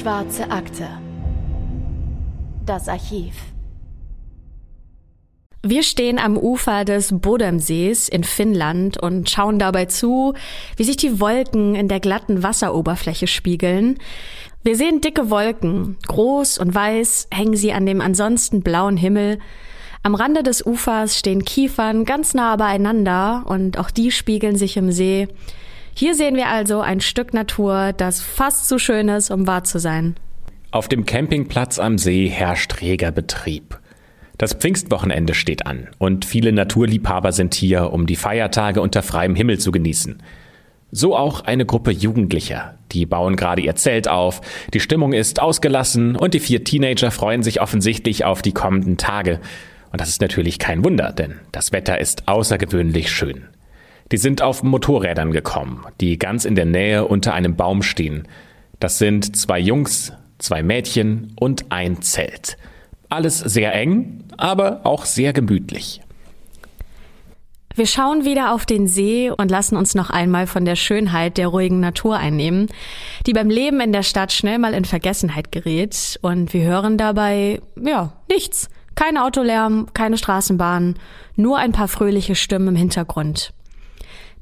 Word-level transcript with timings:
Schwarze 0.00 0.50
Akte. 0.50 0.88
Das 2.64 2.88
Archiv. 2.88 3.34
Wir 5.62 5.82
stehen 5.82 6.18
am 6.18 6.38
Ufer 6.38 6.86
des 6.86 7.12
Bodemsees 7.12 8.08
in 8.08 8.24
Finnland 8.24 8.96
und 8.96 9.28
schauen 9.28 9.58
dabei 9.58 9.84
zu, 9.84 10.32
wie 10.78 10.84
sich 10.84 10.96
die 10.96 11.20
Wolken 11.20 11.74
in 11.74 11.88
der 11.88 12.00
glatten 12.00 12.42
Wasseroberfläche 12.42 13.26
spiegeln. 13.26 13.98
Wir 14.62 14.74
sehen 14.74 15.02
dicke 15.02 15.28
Wolken, 15.28 15.98
groß 16.08 16.56
und 16.56 16.74
weiß 16.74 17.28
hängen 17.30 17.56
sie 17.56 17.74
an 17.74 17.84
dem 17.84 18.00
ansonsten 18.00 18.62
blauen 18.62 18.96
Himmel. 18.96 19.38
Am 20.02 20.14
Rande 20.14 20.42
des 20.42 20.64
Ufers 20.64 21.18
stehen 21.18 21.44
Kiefern 21.44 22.06
ganz 22.06 22.32
nah 22.32 22.56
beieinander 22.56 23.44
und 23.46 23.78
auch 23.78 23.90
die 23.90 24.12
spiegeln 24.12 24.56
sich 24.56 24.78
im 24.78 24.92
See. 24.92 25.28
Hier 25.94 26.14
sehen 26.14 26.36
wir 26.36 26.48
also 26.48 26.80
ein 26.80 27.00
Stück 27.00 27.34
Natur, 27.34 27.92
das 27.92 28.20
fast 28.20 28.68
zu 28.68 28.78
schön 28.78 29.08
ist, 29.08 29.30
um 29.30 29.46
wahr 29.46 29.64
zu 29.64 29.78
sein. 29.78 30.16
Auf 30.70 30.88
dem 30.88 31.04
Campingplatz 31.04 31.78
am 31.78 31.98
See 31.98 32.28
herrscht 32.28 32.80
reger 32.80 33.10
Betrieb. 33.10 33.78
Das 34.38 34.54
Pfingstwochenende 34.54 35.34
steht 35.34 35.66
an 35.66 35.88
und 35.98 36.24
viele 36.24 36.52
Naturliebhaber 36.52 37.32
sind 37.32 37.52
hier, 37.52 37.92
um 37.92 38.06
die 38.06 38.16
Feiertage 38.16 38.80
unter 38.80 39.02
freiem 39.02 39.34
Himmel 39.34 39.58
zu 39.58 39.70
genießen. 39.70 40.22
So 40.92 41.14
auch 41.14 41.42
eine 41.42 41.66
Gruppe 41.66 41.90
Jugendlicher. 41.90 42.78
Die 42.92 43.04
bauen 43.04 43.36
gerade 43.36 43.60
ihr 43.60 43.76
Zelt 43.76 44.08
auf, 44.08 44.40
die 44.72 44.80
Stimmung 44.80 45.12
ist 45.12 45.42
ausgelassen 45.42 46.16
und 46.16 46.32
die 46.32 46.40
vier 46.40 46.64
Teenager 46.64 47.10
freuen 47.10 47.42
sich 47.42 47.60
offensichtlich 47.60 48.24
auf 48.24 48.40
die 48.40 48.52
kommenden 48.52 48.96
Tage. 48.96 49.40
Und 49.92 50.00
das 50.00 50.08
ist 50.08 50.22
natürlich 50.22 50.58
kein 50.58 50.84
Wunder, 50.84 51.12
denn 51.12 51.34
das 51.52 51.72
Wetter 51.72 52.00
ist 52.00 52.26
außergewöhnlich 52.26 53.10
schön. 53.10 53.49
Die 54.12 54.16
sind 54.16 54.42
auf 54.42 54.62
Motorrädern 54.62 55.30
gekommen, 55.30 55.84
die 56.00 56.18
ganz 56.18 56.44
in 56.44 56.56
der 56.56 56.64
Nähe 56.64 57.06
unter 57.06 57.32
einem 57.32 57.54
Baum 57.56 57.82
stehen. 57.82 58.26
Das 58.80 58.98
sind 58.98 59.36
zwei 59.36 59.58
Jungs, 59.58 60.12
zwei 60.38 60.62
Mädchen 60.62 61.32
und 61.38 61.70
ein 61.70 62.02
Zelt. 62.02 62.56
Alles 63.08 63.38
sehr 63.38 63.74
eng, 63.74 64.24
aber 64.36 64.80
auch 64.84 65.04
sehr 65.04 65.32
gemütlich. 65.32 66.00
Wir 67.76 67.86
schauen 67.86 68.24
wieder 68.24 68.52
auf 68.52 68.66
den 68.66 68.88
See 68.88 69.30
und 69.30 69.50
lassen 69.50 69.76
uns 69.76 69.94
noch 69.94 70.10
einmal 70.10 70.48
von 70.48 70.64
der 70.64 70.74
Schönheit 70.74 71.38
der 71.38 71.48
ruhigen 71.48 71.78
Natur 71.78 72.16
einnehmen, 72.16 72.66
die 73.26 73.32
beim 73.32 73.48
Leben 73.48 73.80
in 73.80 73.92
der 73.92 74.02
Stadt 74.02 74.32
schnell 74.32 74.58
mal 74.58 74.74
in 74.74 74.84
Vergessenheit 74.84 75.52
gerät. 75.52 76.18
Und 76.20 76.52
wir 76.52 76.64
hören 76.64 76.98
dabei, 76.98 77.60
ja, 77.80 78.12
nichts. 78.28 78.68
Kein 78.96 79.16
Autolärm, 79.16 79.86
keine 79.94 80.18
Straßenbahn, 80.18 80.96
nur 81.36 81.58
ein 81.58 81.72
paar 81.72 81.88
fröhliche 81.88 82.34
Stimmen 82.34 82.68
im 82.68 82.76
Hintergrund. 82.76 83.52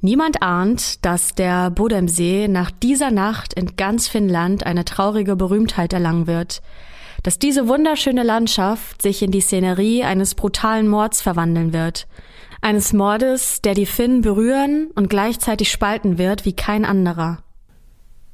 Niemand 0.00 0.42
ahnt, 0.42 1.04
dass 1.04 1.34
der 1.34 1.70
Bodemsee 1.70 2.46
nach 2.46 2.70
dieser 2.70 3.10
Nacht 3.10 3.54
in 3.54 3.74
ganz 3.74 4.06
Finnland 4.06 4.64
eine 4.64 4.84
traurige 4.84 5.34
Berühmtheit 5.34 5.92
erlangen 5.92 6.28
wird, 6.28 6.62
dass 7.24 7.40
diese 7.40 7.66
wunderschöne 7.66 8.22
Landschaft 8.22 9.02
sich 9.02 9.22
in 9.22 9.32
die 9.32 9.40
Szenerie 9.40 10.04
eines 10.04 10.36
brutalen 10.36 10.86
Mords 10.86 11.20
verwandeln 11.20 11.72
wird, 11.72 12.06
eines 12.60 12.92
Mordes, 12.92 13.60
der 13.60 13.74
die 13.74 13.86
Finnen 13.86 14.20
berühren 14.20 14.92
und 14.94 15.10
gleichzeitig 15.10 15.68
spalten 15.68 16.16
wird 16.16 16.44
wie 16.44 16.54
kein 16.54 16.84
anderer. 16.84 17.42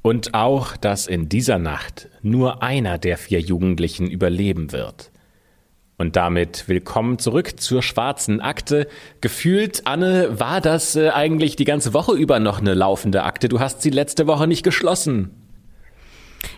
Und 0.02 0.34
auch, 0.34 0.76
dass 0.76 1.06
in 1.06 1.30
dieser 1.30 1.58
Nacht 1.58 2.10
nur 2.20 2.62
einer 2.62 2.98
der 2.98 3.16
vier 3.16 3.40
Jugendlichen 3.40 4.10
überleben 4.10 4.70
wird. 4.70 5.10
Und 5.96 6.16
damit 6.16 6.68
willkommen 6.68 7.20
zurück 7.20 7.60
zur 7.60 7.80
schwarzen 7.80 8.40
Akte. 8.40 8.88
Gefühlt, 9.20 9.86
Anne, 9.86 10.40
war 10.40 10.60
das 10.60 10.96
äh, 10.96 11.10
eigentlich 11.10 11.54
die 11.54 11.64
ganze 11.64 11.94
Woche 11.94 12.14
über 12.14 12.40
noch 12.40 12.60
eine 12.60 12.74
laufende 12.74 13.22
Akte? 13.22 13.48
Du 13.48 13.60
hast 13.60 13.80
sie 13.80 13.90
letzte 13.90 14.26
Woche 14.26 14.48
nicht 14.48 14.64
geschlossen. 14.64 15.30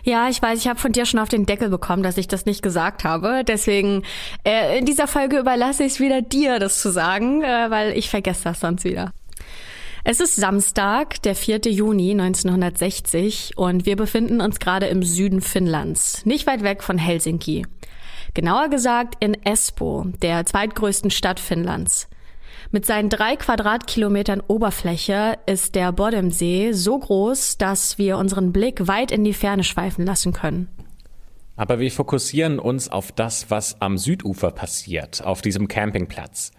Ja, 0.03 0.27
ich 0.27 0.41
weiß, 0.41 0.59
ich 0.59 0.67
habe 0.67 0.79
von 0.79 0.91
dir 0.91 1.05
schon 1.05 1.19
auf 1.19 1.29
den 1.29 1.45
Deckel 1.45 1.69
bekommen, 1.69 2.01
dass 2.01 2.17
ich 2.17 2.27
das 2.27 2.45
nicht 2.45 2.63
gesagt 2.63 3.03
habe. 3.03 3.43
Deswegen 3.47 4.03
äh, 4.43 4.79
in 4.79 4.85
dieser 4.85 5.07
Folge 5.07 5.37
überlasse 5.37 5.83
ich 5.83 5.93
es 5.93 5.99
wieder 5.99 6.23
dir, 6.23 6.57
das 6.57 6.81
zu 6.81 6.91
sagen, 6.91 7.43
äh, 7.43 7.69
weil 7.69 7.95
ich 7.95 8.09
vergesse 8.09 8.45
das 8.45 8.59
sonst 8.61 8.85
wieder. 8.85 9.11
Es 10.03 10.19
ist 10.19 10.35
Samstag, 10.35 11.21
der 11.21 11.35
4. 11.35 11.59
Juni 11.67 12.11
1960 12.11 13.51
und 13.55 13.85
wir 13.85 13.97
befinden 13.97 14.41
uns 14.41 14.59
gerade 14.59 14.87
im 14.87 15.03
Süden 15.03 15.41
Finnlands, 15.41 16.25
nicht 16.25 16.47
weit 16.47 16.63
weg 16.63 16.81
von 16.81 16.97
Helsinki. 16.97 17.65
Genauer 18.37 18.69
gesagt 18.69 19.15
in 19.19 19.35
Espoo, 19.45 20.05
der 20.21 20.45
zweitgrößten 20.45 21.09
Stadt 21.09 21.39
Finnlands. 21.39 22.07
Mit 22.69 22.85
seinen 22.85 23.09
drei 23.09 23.35
Quadratkilometern 23.35 24.43
Oberfläche 24.45 25.39
ist 25.47 25.73
der 25.73 25.91
Bodemsee 25.91 26.71
so 26.71 26.99
groß, 26.99 27.57
dass 27.57 27.97
wir 27.97 28.19
unseren 28.19 28.53
Blick 28.53 28.87
weit 28.87 29.11
in 29.11 29.23
die 29.23 29.33
Ferne 29.33 29.63
schweifen 29.63 30.05
lassen 30.05 30.33
können. 30.33 30.69
Aber 31.55 31.79
wir 31.79 31.89
fokussieren 31.89 32.59
uns 32.59 32.89
auf 32.89 33.11
das, 33.11 33.49
was 33.49 33.81
am 33.81 33.97
Südufer 33.97 34.51
passiert, 34.51 35.23
auf 35.23 35.41
diesem 35.41 35.67
Campingplatz. 35.67 36.51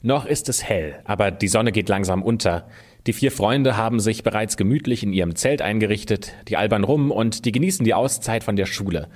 Noch 0.00 0.26
ist 0.26 0.48
es 0.48 0.64
hell, 0.64 0.98
aber 1.04 1.30
die 1.30 1.46
Sonne 1.46 1.70
geht 1.70 1.88
langsam 1.88 2.24
unter. 2.24 2.66
Die 3.06 3.12
vier 3.12 3.30
Freunde 3.30 3.76
haben 3.76 4.00
sich 4.00 4.24
bereits 4.24 4.56
gemütlich 4.56 5.04
in 5.04 5.12
ihrem 5.12 5.36
Zelt 5.36 5.62
eingerichtet, 5.62 6.34
die 6.48 6.56
albern 6.56 6.82
rum 6.82 7.12
und 7.12 7.44
die 7.44 7.52
genießen 7.52 7.84
die 7.84 7.94
Auszeit 7.94 8.42
von 8.42 8.56
der 8.56 8.66
Schule. 8.66 9.08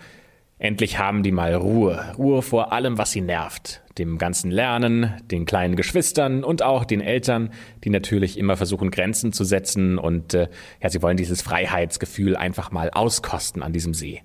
Endlich 0.59 0.99
haben 0.99 1.23
die 1.23 1.33
mal 1.33 1.55
Ruhe, 1.55 2.15
Ruhe 2.17 2.41
vor 2.41 2.73
allem, 2.73 2.97
was 2.97 3.13
sie 3.13 3.21
nervt. 3.21 3.83
Dem 3.99 4.17
ganzen 4.17 4.51
Lernen, 4.51 5.15
den 5.31 5.45
kleinen 5.45 5.77
Geschwistern 5.77 6.45
und 6.45 6.63
auch 6.63 6.87
den 6.87 7.03
Eltern, 7.03 7.51
die 7.85 7.91
natürlich 7.91 8.39
immer 8.39 8.57
versuchen, 8.57 8.91
Grenzen 8.91 9.35
zu 9.35 9.45
setzen 9.45 9.99
und 9.99 10.33
äh, 10.33 10.49
ja, 10.83 10.89
sie 10.89 11.03
wollen 11.03 11.19
dieses 11.19 11.43
Freiheitsgefühl 11.43 12.37
einfach 12.37 12.71
mal 12.71 12.91
auskosten 12.91 13.63
an 13.63 13.75
diesem 13.75 13.93
See. 13.93 14.23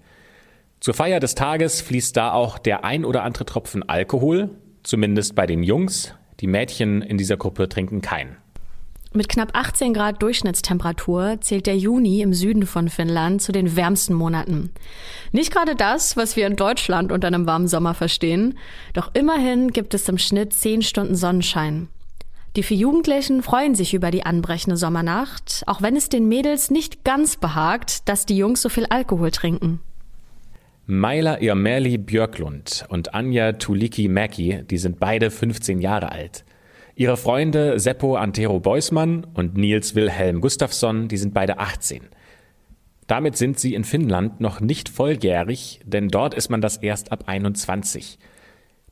Zur 0.79 0.93
Feier 0.93 1.19
des 1.19 1.35
Tages 1.35 1.81
fließt 1.81 2.15
da 2.15 2.31
auch 2.31 2.57
der 2.57 2.85
ein 2.85 3.03
oder 3.03 3.23
andere 3.23 3.45
Tropfen 3.45 3.87
Alkohol, 3.87 4.49
zumindest 4.83 5.35
bei 5.35 5.45
den 5.45 5.63
Jungs. 5.63 6.15
Die 6.39 6.47
Mädchen 6.47 7.01
in 7.01 7.17
dieser 7.17 7.37
Gruppe 7.37 7.67
trinken 7.69 8.01
keinen. 8.01 8.37
Mit 9.13 9.27
knapp 9.27 9.49
18 9.51 9.93
Grad 9.93 10.21
Durchschnittstemperatur 10.21 11.41
zählt 11.41 11.67
der 11.67 11.75
Juni 11.77 12.21
im 12.21 12.33
Süden 12.33 12.65
von 12.65 12.87
Finnland 12.87 13.41
zu 13.41 13.51
den 13.51 13.75
wärmsten 13.75 14.13
Monaten. 14.13 14.71
Nicht 15.33 15.51
gerade 15.51 15.75
das, 15.75 16.15
was 16.15 16.37
wir 16.37 16.47
in 16.47 16.55
Deutschland 16.55 17.11
unter 17.11 17.27
einem 17.27 17.45
warmen 17.45 17.67
Sommer 17.67 17.93
verstehen, 17.93 18.57
doch 18.93 19.11
immerhin 19.13 19.71
gibt 19.71 19.93
es 19.93 20.07
im 20.07 20.17
Schnitt 20.17 20.53
10 20.53 20.81
Stunden 20.81 21.15
Sonnenschein. 21.15 21.89
Die 22.55 22.63
vier 22.63 22.77
Jugendlichen 22.77 23.43
freuen 23.43 23.75
sich 23.75 23.93
über 23.93 24.11
die 24.11 24.25
anbrechende 24.25 24.77
Sommernacht, 24.77 25.63
auch 25.67 25.81
wenn 25.81 25.97
es 25.97 26.07
den 26.07 26.29
Mädels 26.29 26.71
nicht 26.71 27.03
ganz 27.03 27.35
behagt, 27.35 28.07
dass 28.07 28.25
die 28.25 28.37
Jungs 28.37 28.61
so 28.61 28.69
viel 28.69 28.85
Alkohol 28.85 29.31
trinken. 29.31 29.81
Maila 30.85 31.41
Irmerli 31.41 31.97
Björklund 31.97 32.85
und 32.87 33.13
Anja 33.13 33.51
Tuliki 33.53 34.07
Mäki, 34.07 34.63
die 34.63 34.77
sind 34.77 35.01
beide 35.01 35.31
15 35.31 35.79
Jahre 35.79 36.13
alt. 36.13 36.45
Ihre 37.01 37.17
Freunde 37.17 37.79
Seppo 37.79 38.15
Antero 38.15 38.59
Beusmann 38.59 39.25
und 39.33 39.57
Nils 39.57 39.95
Wilhelm 39.95 40.39
Gustafsson, 40.39 41.07
die 41.07 41.17
sind 41.17 41.33
beide 41.33 41.57
18. 41.57 42.03
Damit 43.07 43.37
sind 43.37 43.59
sie 43.59 43.73
in 43.73 43.85
Finnland 43.85 44.39
noch 44.39 44.59
nicht 44.59 44.87
volljährig, 44.87 45.79
denn 45.83 46.09
dort 46.09 46.35
ist 46.35 46.49
man 46.49 46.61
das 46.61 46.77
erst 46.77 47.11
ab 47.11 47.23
21. 47.25 48.19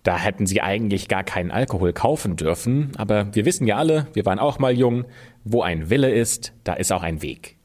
Da 0.02 0.18
hätten 0.18 0.48
sie 0.48 0.60
eigentlich 0.60 1.08
gar 1.08 1.24
keinen 1.24 1.52
Alkohol 1.52 1.94
kaufen 1.94 2.36
dürfen, 2.36 2.94
aber 2.98 3.28
wir 3.36 3.46
wissen 3.46 3.68
ja 3.68 3.78
alle, 3.78 4.08
wir 4.14 4.26
waren 4.26 4.40
auch 4.40 4.58
mal 4.58 4.76
jung, 4.76 5.06
wo 5.44 5.62
ein 5.62 5.92
Wille 5.92 6.10
ist, 6.10 6.54
da 6.64 6.74
ist 6.74 6.92
auch 6.92 7.04
ein 7.04 7.22
Weg. 7.22 7.58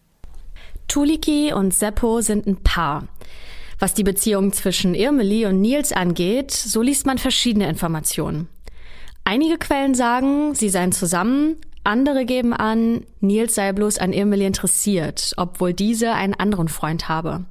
Tuliki 0.89 1.55
und 1.55 1.73
Seppo 1.73 2.21
sind 2.21 2.47
ein 2.47 2.63
Paar. 2.63 3.09
Was 3.79 3.95
die 3.95 4.05
Beziehung 4.05 4.53
zwischen 4.53 4.95
Irmeli 4.95 5.47
und 5.47 5.63
Nils 5.63 5.93
angeht, 5.93 6.51
so 6.51 6.83
liest 6.83 7.07
man 7.07 7.17
verschiedene 7.17 7.67
Informationen. 7.67 8.49
Einige 9.25 9.57
Quellen 9.59 9.95
sagen, 9.95 10.55
sie 10.55 10.69
seien 10.69 10.93
zusammen, 10.93 11.57
andere 11.83 12.27
geben 12.27 12.53
an, 12.53 13.05
Nils 13.21 13.55
sei 13.55 13.73
bloß 13.73 13.99
an 13.99 14.13
Emily 14.13 14.45
interessiert, 14.45 15.33
obwohl 15.37 15.73
diese 15.73 16.13
einen 16.13 16.35
anderen 16.35 16.69
Freund 16.69 17.09
habe. 17.09 17.45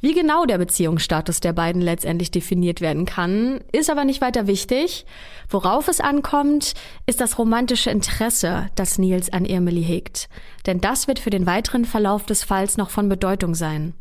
Wie 0.00 0.14
genau 0.14 0.44
der 0.44 0.58
Beziehungsstatus 0.58 1.40
der 1.40 1.52
beiden 1.52 1.82
letztendlich 1.82 2.30
definiert 2.30 2.80
werden 2.80 3.04
kann, 3.04 3.60
ist 3.72 3.90
aber 3.90 4.04
nicht 4.04 4.20
weiter 4.20 4.46
wichtig. 4.46 5.06
Worauf 5.48 5.88
es 5.88 6.00
ankommt, 6.00 6.74
ist 7.06 7.20
das 7.20 7.36
romantische 7.36 7.90
Interesse, 7.90 8.68
das 8.76 8.98
Nils 8.98 9.32
an 9.32 9.44
Emily 9.44 9.82
hegt. 9.82 10.28
Denn 10.66 10.80
das 10.80 11.08
wird 11.08 11.18
für 11.18 11.30
den 11.30 11.46
weiteren 11.46 11.84
Verlauf 11.84 12.26
des 12.26 12.44
Falls 12.44 12.76
noch 12.76 12.90
von 12.90 13.08
Bedeutung 13.08 13.56
sein. 13.56 13.94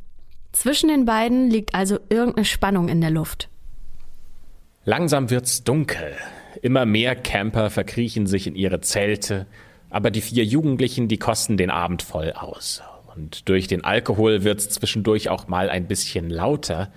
Zwischen 0.52 0.90
den 0.90 1.06
beiden 1.06 1.50
liegt 1.50 1.74
also 1.74 1.98
irgendeine 2.10 2.46
Spannung 2.46 2.90
in 2.90 3.02
der 3.02 3.12
Luft. 3.12 3.50
Langsam 4.86 5.30
wird's 5.32 5.64
dunkel. 5.64 6.16
Immer 6.62 6.86
mehr 6.86 7.16
Camper 7.16 7.70
verkriechen 7.70 8.28
sich 8.28 8.48
in 8.48 8.56
ihre 8.56 8.82
Zelte, 8.82 9.48
aber 9.90 10.12
die 10.12 10.22
vier 10.22 10.44
Jugendlichen, 10.44 11.08
die 11.08 11.18
kosten 11.18 11.58
den 11.58 11.70
Abend 11.70 12.02
voll 12.02 12.34
aus. 12.34 12.82
Und 13.16 13.50
durch 13.50 13.68
den 13.68 13.84
Alkohol 13.84 14.44
wird's 14.44 14.70
zwischendurch 14.70 15.30
auch 15.30 15.48
mal 15.48 15.70
ein 15.70 15.88
bisschen 15.88 16.30
lauter. 16.30 16.92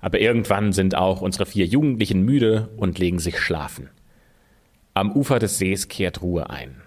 Aber 0.00 0.20
irgendwann 0.20 0.72
sind 0.72 0.94
auch 0.94 1.20
unsere 1.20 1.46
vier 1.46 1.66
Jugendlichen 1.66 2.22
müde 2.22 2.70
und 2.76 2.98
legen 2.98 3.18
sich 3.18 3.38
schlafen. 3.38 3.90
Am 4.94 5.12
Ufer 5.12 5.38
des 5.38 5.58
Sees 5.58 5.88
kehrt 5.88 6.22
Ruhe 6.22 6.50
ein. 6.50 6.82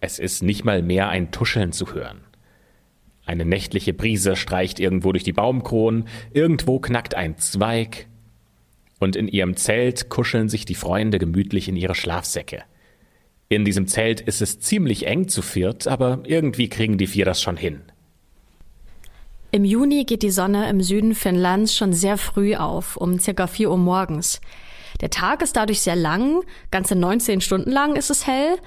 Es 0.00 0.18
ist 0.18 0.42
nicht 0.42 0.64
mal 0.64 0.82
mehr 0.82 1.08
ein 1.08 1.30
Tuscheln 1.30 1.72
zu 1.72 1.94
hören. 1.94 2.20
Eine 3.24 3.44
nächtliche 3.44 3.92
Brise 3.92 4.36
streicht 4.36 4.80
irgendwo 4.80 5.12
durch 5.12 5.24
die 5.24 5.32
Baumkronen, 5.32 6.08
irgendwo 6.32 6.78
knackt 6.78 7.14
ein 7.14 7.36
Zweig. 7.36 8.06
Und 8.98 9.16
in 9.16 9.28
ihrem 9.28 9.56
Zelt 9.56 10.08
kuscheln 10.08 10.48
sich 10.48 10.64
die 10.64 10.74
Freunde 10.74 11.18
gemütlich 11.18 11.68
in 11.68 11.76
ihre 11.76 11.94
Schlafsäcke. 11.94 12.62
In 13.48 13.64
diesem 13.64 13.86
Zelt 13.86 14.20
ist 14.20 14.42
es 14.42 14.60
ziemlich 14.60 15.06
eng 15.06 15.28
zu 15.28 15.40
viert, 15.40 15.86
aber 15.86 16.20
irgendwie 16.24 16.68
kriegen 16.68 16.98
die 16.98 17.06
vier 17.06 17.24
das 17.24 17.40
schon 17.40 17.56
hin. 17.56 17.80
Im 19.50 19.64
Juni 19.64 20.04
geht 20.04 20.22
die 20.22 20.30
Sonne 20.30 20.68
im 20.68 20.82
Süden 20.82 21.14
Finnlands 21.14 21.74
schon 21.74 21.94
sehr 21.94 22.18
früh 22.18 22.54
auf, 22.54 22.98
um 22.98 23.18
circa 23.18 23.46
4 23.46 23.70
Uhr 23.70 23.78
morgens. 23.78 24.42
Der 25.00 25.08
Tag 25.08 25.40
ist 25.40 25.56
dadurch 25.56 25.80
sehr 25.80 25.96
lang, 25.96 26.42
ganze 26.70 26.94
19 26.94 27.40
Stunden 27.40 27.70
lang 27.70 27.96
ist 27.96 28.10
es 28.10 28.26
hell, 28.26 28.58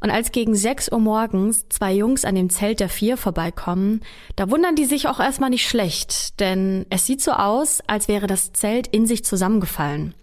und 0.00 0.10
als 0.10 0.32
gegen 0.32 0.54
6 0.54 0.92
Uhr 0.92 1.00
morgens 1.00 1.68
zwei 1.68 1.92
Jungs 1.92 2.24
an 2.24 2.34
dem 2.34 2.50
Zelt 2.50 2.80
der 2.80 2.88
vier 2.88 3.16
vorbeikommen, 3.16 4.00
da 4.36 4.50
wundern 4.50 4.76
die 4.76 4.84
sich 4.84 5.08
auch 5.08 5.20
erstmal 5.20 5.50
nicht 5.50 5.68
schlecht, 5.68 6.38
denn 6.40 6.86
es 6.90 7.06
sieht 7.06 7.22
so 7.22 7.32
aus, 7.32 7.80
als 7.86 8.08
wäre 8.08 8.26
das 8.26 8.52
Zelt 8.52 8.86
in 8.88 9.06
sich 9.06 9.24
zusammengefallen. 9.24 10.14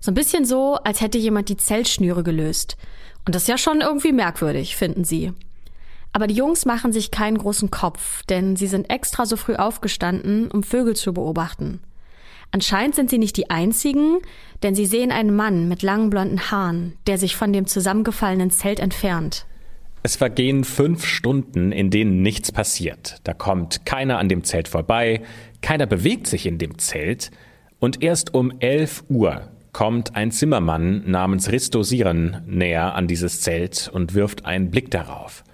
So 0.00 0.10
ein 0.10 0.14
bisschen 0.14 0.44
so, 0.44 0.74
als 0.76 1.00
hätte 1.00 1.18
jemand 1.18 1.48
die 1.48 1.56
Zeltschnüre 1.56 2.22
gelöst. 2.22 2.76
Und 3.26 3.34
das 3.34 3.42
ist 3.42 3.48
ja 3.48 3.58
schon 3.58 3.80
irgendwie 3.80 4.12
merkwürdig, 4.12 4.76
finden 4.76 5.04
sie. 5.04 5.32
Aber 6.12 6.26
die 6.26 6.34
Jungs 6.34 6.64
machen 6.64 6.92
sich 6.92 7.10
keinen 7.10 7.38
großen 7.38 7.70
Kopf, 7.70 8.22
denn 8.24 8.56
sie 8.56 8.66
sind 8.66 8.90
extra 8.90 9.26
so 9.26 9.36
früh 9.36 9.56
aufgestanden, 9.56 10.50
um 10.50 10.62
Vögel 10.62 10.96
zu 10.96 11.12
beobachten. 11.12 11.80
Anscheinend 12.50 12.94
sind 12.94 13.10
sie 13.10 13.18
nicht 13.18 13.36
die 13.36 13.50
einzigen, 13.50 14.18
denn 14.62 14.74
sie 14.74 14.86
sehen 14.86 15.12
einen 15.12 15.34
Mann 15.34 15.68
mit 15.68 15.82
langen 15.82 16.10
blonden 16.10 16.50
Haaren, 16.50 16.94
der 17.06 17.18
sich 17.18 17.36
von 17.36 17.52
dem 17.52 17.66
zusammengefallenen 17.66 18.50
Zelt 18.50 18.80
entfernt. 18.80 19.46
Es 20.02 20.16
vergehen 20.16 20.64
fünf 20.64 21.04
Stunden, 21.04 21.72
in 21.72 21.90
denen 21.90 22.22
nichts 22.22 22.52
passiert. 22.52 23.16
Da 23.24 23.34
kommt 23.34 23.84
keiner 23.84 24.18
an 24.18 24.28
dem 24.28 24.44
Zelt 24.44 24.68
vorbei, 24.68 25.22
keiner 25.60 25.86
bewegt 25.86 26.26
sich 26.26 26.46
in 26.46 26.58
dem 26.58 26.78
Zelt, 26.78 27.30
und 27.80 28.02
erst 28.02 28.34
um 28.34 28.52
elf 28.60 29.04
Uhr 29.08 29.48
kommt 29.72 30.16
ein 30.16 30.32
Zimmermann 30.32 31.08
namens 31.08 31.52
Risto 31.52 31.82
Siren 31.82 32.42
näher 32.46 32.94
an 32.94 33.06
dieses 33.06 33.40
Zelt 33.40 33.88
und 33.92 34.14
wirft 34.14 34.44
einen 34.44 34.70
Blick 34.70 34.90
darauf. 34.90 35.44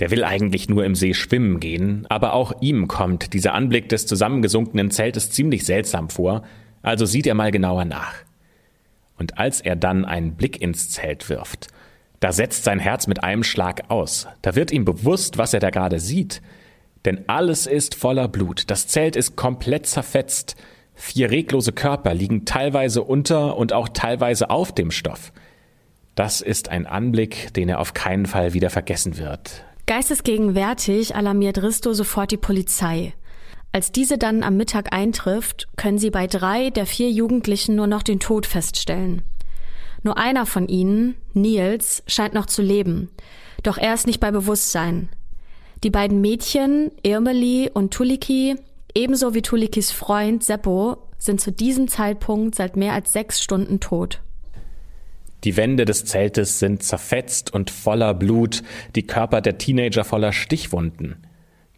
Der 0.00 0.10
will 0.10 0.24
eigentlich 0.24 0.68
nur 0.68 0.84
im 0.84 0.94
See 0.94 1.14
schwimmen 1.14 1.58
gehen, 1.58 2.06
aber 2.08 2.34
auch 2.34 2.52
ihm 2.60 2.86
kommt 2.86 3.32
dieser 3.32 3.54
Anblick 3.54 3.88
des 3.88 4.06
zusammengesunkenen 4.06 4.90
Zeltes 4.90 5.30
ziemlich 5.30 5.64
seltsam 5.64 6.10
vor, 6.10 6.42
also 6.82 7.06
sieht 7.06 7.26
er 7.26 7.34
mal 7.34 7.50
genauer 7.50 7.84
nach. 7.84 8.14
Und 9.18 9.38
als 9.38 9.60
er 9.60 9.76
dann 9.76 10.04
einen 10.04 10.34
Blick 10.34 10.60
ins 10.60 10.90
Zelt 10.90 11.28
wirft, 11.30 11.68
da 12.20 12.32
setzt 12.32 12.64
sein 12.64 12.78
Herz 12.78 13.06
mit 13.06 13.22
einem 13.22 13.42
Schlag 13.42 13.90
aus. 13.90 14.26
Da 14.42 14.54
wird 14.54 14.70
ihm 14.70 14.84
bewusst, 14.84 15.38
was 15.38 15.54
er 15.54 15.60
da 15.60 15.70
gerade 15.70 16.00
sieht. 16.00 16.42
Denn 17.04 17.28
alles 17.28 17.66
ist 17.66 17.94
voller 17.94 18.28
Blut. 18.28 18.70
Das 18.70 18.88
Zelt 18.88 19.16
ist 19.16 19.36
komplett 19.36 19.86
zerfetzt. 19.86 20.56
Vier 20.94 21.30
reglose 21.30 21.72
Körper 21.72 22.14
liegen 22.14 22.46
teilweise 22.46 23.02
unter 23.02 23.56
und 23.56 23.72
auch 23.72 23.88
teilweise 23.90 24.50
auf 24.50 24.74
dem 24.74 24.90
Stoff. 24.90 25.32
Das 26.14 26.40
ist 26.40 26.70
ein 26.70 26.86
Anblick, 26.86 27.52
den 27.52 27.68
er 27.68 27.80
auf 27.80 27.92
keinen 27.92 28.24
Fall 28.24 28.54
wieder 28.54 28.70
vergessen 28.70 29.18
wird. 29.18 29.62
Geistesgegenwärtig 29.86 31.14
alarmiert 31.14 31.62
Risto 31.62 31.92
sofort 31.92 32.32
die 32.32 32.36
Polizei. 32.36 33.14
Als 33.70 33.92
diese 33.92 34.18
dann 34.18 34.42
am 34.42 34.56
Mittag 34.56 34.92
eintrifft, 34.92 35.68
können 35.76 35.98
sie 35.98 36.10
bei 36.10 36.26
drei 36.26 36.70
der 36.70 36.86
vier 36.86 37.08
Jugendlichen 37.08 37.76
nur 37.76 37.86
noch 37.86 38.02
den 38.02 38.18
Tod 38.18 38.46
feststellen. 38.46 39.22
Nur 40.02 40.18
einer 40.18 40.44
von 40.44 40.66
ihnen, 40.66 41.14
Nils, 41.34 42.02
scheint 42.08 42.34
noch 42.34 42.46
zu 42.46 42.62
leben, 42.62 43.10
doch 43.62 43.78
er 43.78 43.94
ist 43.94 44.08
nicht 44.08 44.18
bei 44.18 44.32
Bewusstsein. 44.32 45.08
Die 45.84 45.90
beiden 45.90 46.20
Mädchen, 46.20 46.90
Irmeli 47.04 47.70
und 47.72 47.94
Tuliki, 47.94 48.56
ebenso 48.92 49.34
wie 49.34 49.42
Tulikis 49.42 49.92
Freund 49.92 50.42
Seppo, 50.42 50.96
sind 51.18 51.40
zu 51.40 51.52
diesem 51.52 51.86
Zeitpunkt 51.86 52.56
seit 52.56 52.76
mehr 52.76 52.92
als 52.92 53.12
sechs 53.12 53.40
Stunden 53.40 53.78
tot. 53.78 54.20
Die 55.44 55.56
Wände 55.56 55.84
des 55.84 56.04
Zeltes 56.04 56.58
sind 56.58 56.82
zerfetzt 56.82 57.52
und 57.52 57.70
voller 57.70 58.14
Blut, 58.14 58.62
die 58.94 59.06
Körper 59.06 59.40
der 59.40 59.58
Teenager 59.58 60.04
voller 60.04 60.32
Stichwunden. 60.32 61.16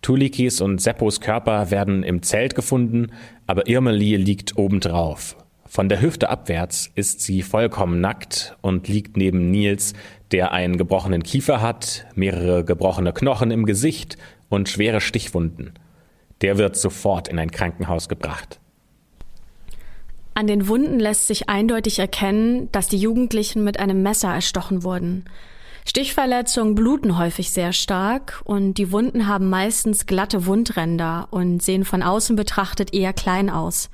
Tulikis 0.01 0.61
und 0.61 0.81
Seppos 0.81 1.21
Körper 1.21 1.71
werden 1.71 2.03
im 2.03 2.23
Zelt 2.23 2.55
gefunden, 2.55 3.13
aber 3.47 3.69
Irmeli 3.69 4.17
liegt 4.17 4.57
obendrauf. 4.57 5.37
Von 5.67 5.91
der 5.91 6.01
Hüfte 6.01 6.31
abwärts 6.31 6.91
ist 6.95 7.21
sie 7.21 7.43
vollkommen 7.43 8.01
nackt 8.01 8.57
und 8.63 8.89
liegt 8.89 9.17
neben 9.17 9.51
Nils, 9.51 9.93
der 10.33 10.53
einen 10.53 10.79
gebrochenen 10.79 11.23
Kiefer 11.23 11.61
hat, 11.61 12.07
mehrere 12.15 12.65
gebrochene 12.65 13.13
Knochen 13.13 13.51
im 13.51 13.67
Gesicht 13.67 14.17
und 14.49 14.69
schwere 14.69 15.01
Stichwunden. 15.01 15.75
Der 16.41 16.57
wird 16.57 16.77
sofort 16.77 17.29
in 17.29 17.39
ein 17.39 17.51
Krankenhaus 17.51 18.09
gebracht. 18.09 18.61
An 20.39 20.47
den 20.47 20.69
Wunden 20.69 21.01
lässt 21.01 21.27
sich 21.27 21.49
eindeutig 21.49 21.99
erkennen, 21.99 22.71
dass 22.71 22.87
die 22.87 22.97
Jugendlichen 22.97 23.65
mit 23.65 23.81
einem 23.81 24.05
Messer 24.05 24.33
erstochen 24.33 24.85
wurden. 24.85 25.25
Stichverletzungen 25.85 26.77
bluten 26.77 27.19
häufig 27.19 27.51
sehr 27.51 27.73
stark 27.73 28.41
und 28.45 28.75
die 28.75 28.93
Wunden 28.93 29.27
haben 29.27 29.51
meistens 29.51 30.07
glatte 30.07 30.47
Wundränder 30.47 31.27
und 31.33 31.61
sehen 31.61 31.85
von 31.85 32.05
außen 32.05 32.37
betrachtet 32.37 32.95
eher 32.95 33.13
klein 33.13 33.51
aus. 33.51 33.91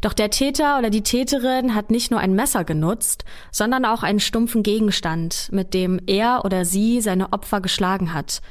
Doch 0.00 0.12
der 0.12 0.30
Täter 0.30 0.76
oder 0.76 0.90
die 0.90 1.04
Täterin 1.04 1.76
hat 1.76 1.92
nicht 1.92 2.10
nur 2.10 2.18
ein 2.18 2.34
Messer 2.34 2.64
genutzt, 2.64 3.24
sondern 3.52 3.84
auch 3.84 4.02
einen 4.02 4.18
stumpfen 4.18 4.64
Gegenstand, 4.64 5.50
mit 5.52 5.72
dem 5.72 6.00
er 6.08 6.44
oder 6.44 6.64
sie 6.64 7.00
seine 7.00 7.32
Opfer 7.32 7.60
geschlagen 7.60 8.12
hat. 8.12 8.42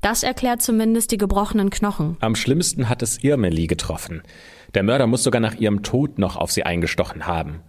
Das 0.00 0.22
erklärt 0.22 0.62
zumindest 0.62 1.10
die 1.10 1.18
gebrochenen 1.18 1.68
Knochen. 1.68 2.16
Am 2.20 2.34
schlimmsten 2.34 2.88
hat 2.88 3.02
es 3.02 3.22
Irmeli 3.22 3.66
getroffen. 3.66 4.22
Der 4.74 4.82
Mörder 4.82 5.06
muss 5.06 5.22
sogar 5.22 5.40
nach 5.40 5.54
ihrem 5.54 5.82
Tod 5.82 6.18
noch 6.18 6.36
auf 6.36 6.52
sie 6.52 6.64
eingestochen 6.64 7.26
haben. 7.26 7.60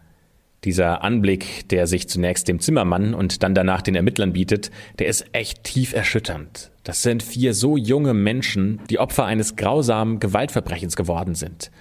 Dieser 0.66 1.04
Anblick, 1.04 1.70
der 1.70 1.88
sich 1.88 2.10
zunächst 2.10 2.50
dem 2.50 2.60
Zimmermann 2.60 3.14
und 3.14 3.44
dann 3.44 3.56
danach 3.56 3.82
den 3.82 3.96
Ermittlern 3.96 4.34
bietet, 4.34 4.72
der 5.00 5.08
ist 5.08 5.26
echt 5.32 5.64
tief 5.64 5.94
erschütternd. 5.94 6.72
Das 6.84 7.02
sind 7.02 7.24
vier 7.24 7.54
so 7.54 7.78
junge 7.78 8.14
Menschen, 8.14 8.82
die 8.90 9.00
Opfer 9.00 9.24
eines 9.24 9.56
grausamen 9.56 10.20
Gewaltverbrechens 10.20 10.98
geworden 10.98 11.36
sind. 11.36 11.72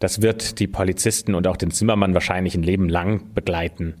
Das 0.00 0.20
wird 0.20 0.58
die 0.58 0.66
Polizisten 0.66 1.36
und 1.36 1.46
auch 1.46 1.56
den 1.56 1.70
Zimmermann 1.70 2.14
wahrscheinlich 2.14 2.56
ein 2.56 2.62
Leben 2.64 2.88
lang 2.88 3.34
begleiten. 3.34 3.94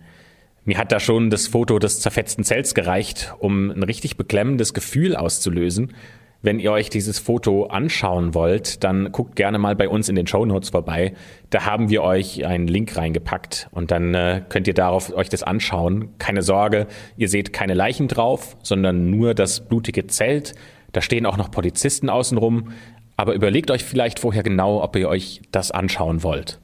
Mir 0.64 0.78
hat 0.78 0.90
da 0.90 0.98
schon 0.98 1.30
das 1.30 1.46
Foto 1.46 1.78
des 1.78 2.00
zerfetzten 2.00 2.44
Zelts 2.44 2.74
gereicht, 2.74 3.34
um 3.38 3.70
ein 3.70 3.84
richtig 3.84 4.16
beklemmendes 4.16 4.74
Gefühl 4.74 5.14
auszulösen 5.14 5.94
wenn 6.40 6.60
ihr 6.60 6.70
euch 6.70 6.88
dieses 6.88 7.18
Foto 7.18 7.66
anschauen 7.66 8.34
wollt, 8.34 8.84
dann 8.84 9.10
guckt 9.10 9.34
gerne 9.34 9.58
mal 9.58 9.74
bei 9.74 9.88
uns 9.88 10.08
in 10.08 10.14
den 10.14 10.26
Show 10.26 10.44
Notes 10.44 10.70
vorbei. 10.70 11.14
Da 11.50 11.64
haben 11.64 11.90
wir 11.90 12.02
euch 12.02 12.46
einen 12.46 12.68
Link 12.68 12.96
reingepackt 12.96 13.68
und 13.72 13.90
dann 13.90 14.14
äh, 14.14 14.42
könnt 14.48 14.68
ihr 14.68 14.74
darauf 14.74 15.12
euch 15.12 15.28
das 15.28 15.42
anschauen. 15.42 16.10
Keine 16.18 16.42
Sorge, 16.42 16.86
ihr 17.16 17.28
seht 17.28 17.52
keine 17.52 17.74
Leichen 17.74 18.06
drauf, 18.06 18.56
sondern 18.62 19.10
nur 19.10 19.34
das 19.34 19.66
blutige 19.66 20.06
Zelt. 20.06 20.54
Da 20.92 21.00
stehen 21.00 21.26
auch 21.26 21.36
noch 21.36 21.50
Polizisten 21.50 22.08
außenrum. 22.08 22.72
Aber 23.16 23.34
überlegt 23.34 23.72
euch 23.72 23.82
vielleicht 23.82 24.20
vorher 24.20 24.44
genau, 24.44 24.80
ob 24.80 24.94
ihr 24.94 25.08
euch 25.08 25.42
das 25.50 25.72
anschauen 25.72 26.22
wollt. 26.22 26.60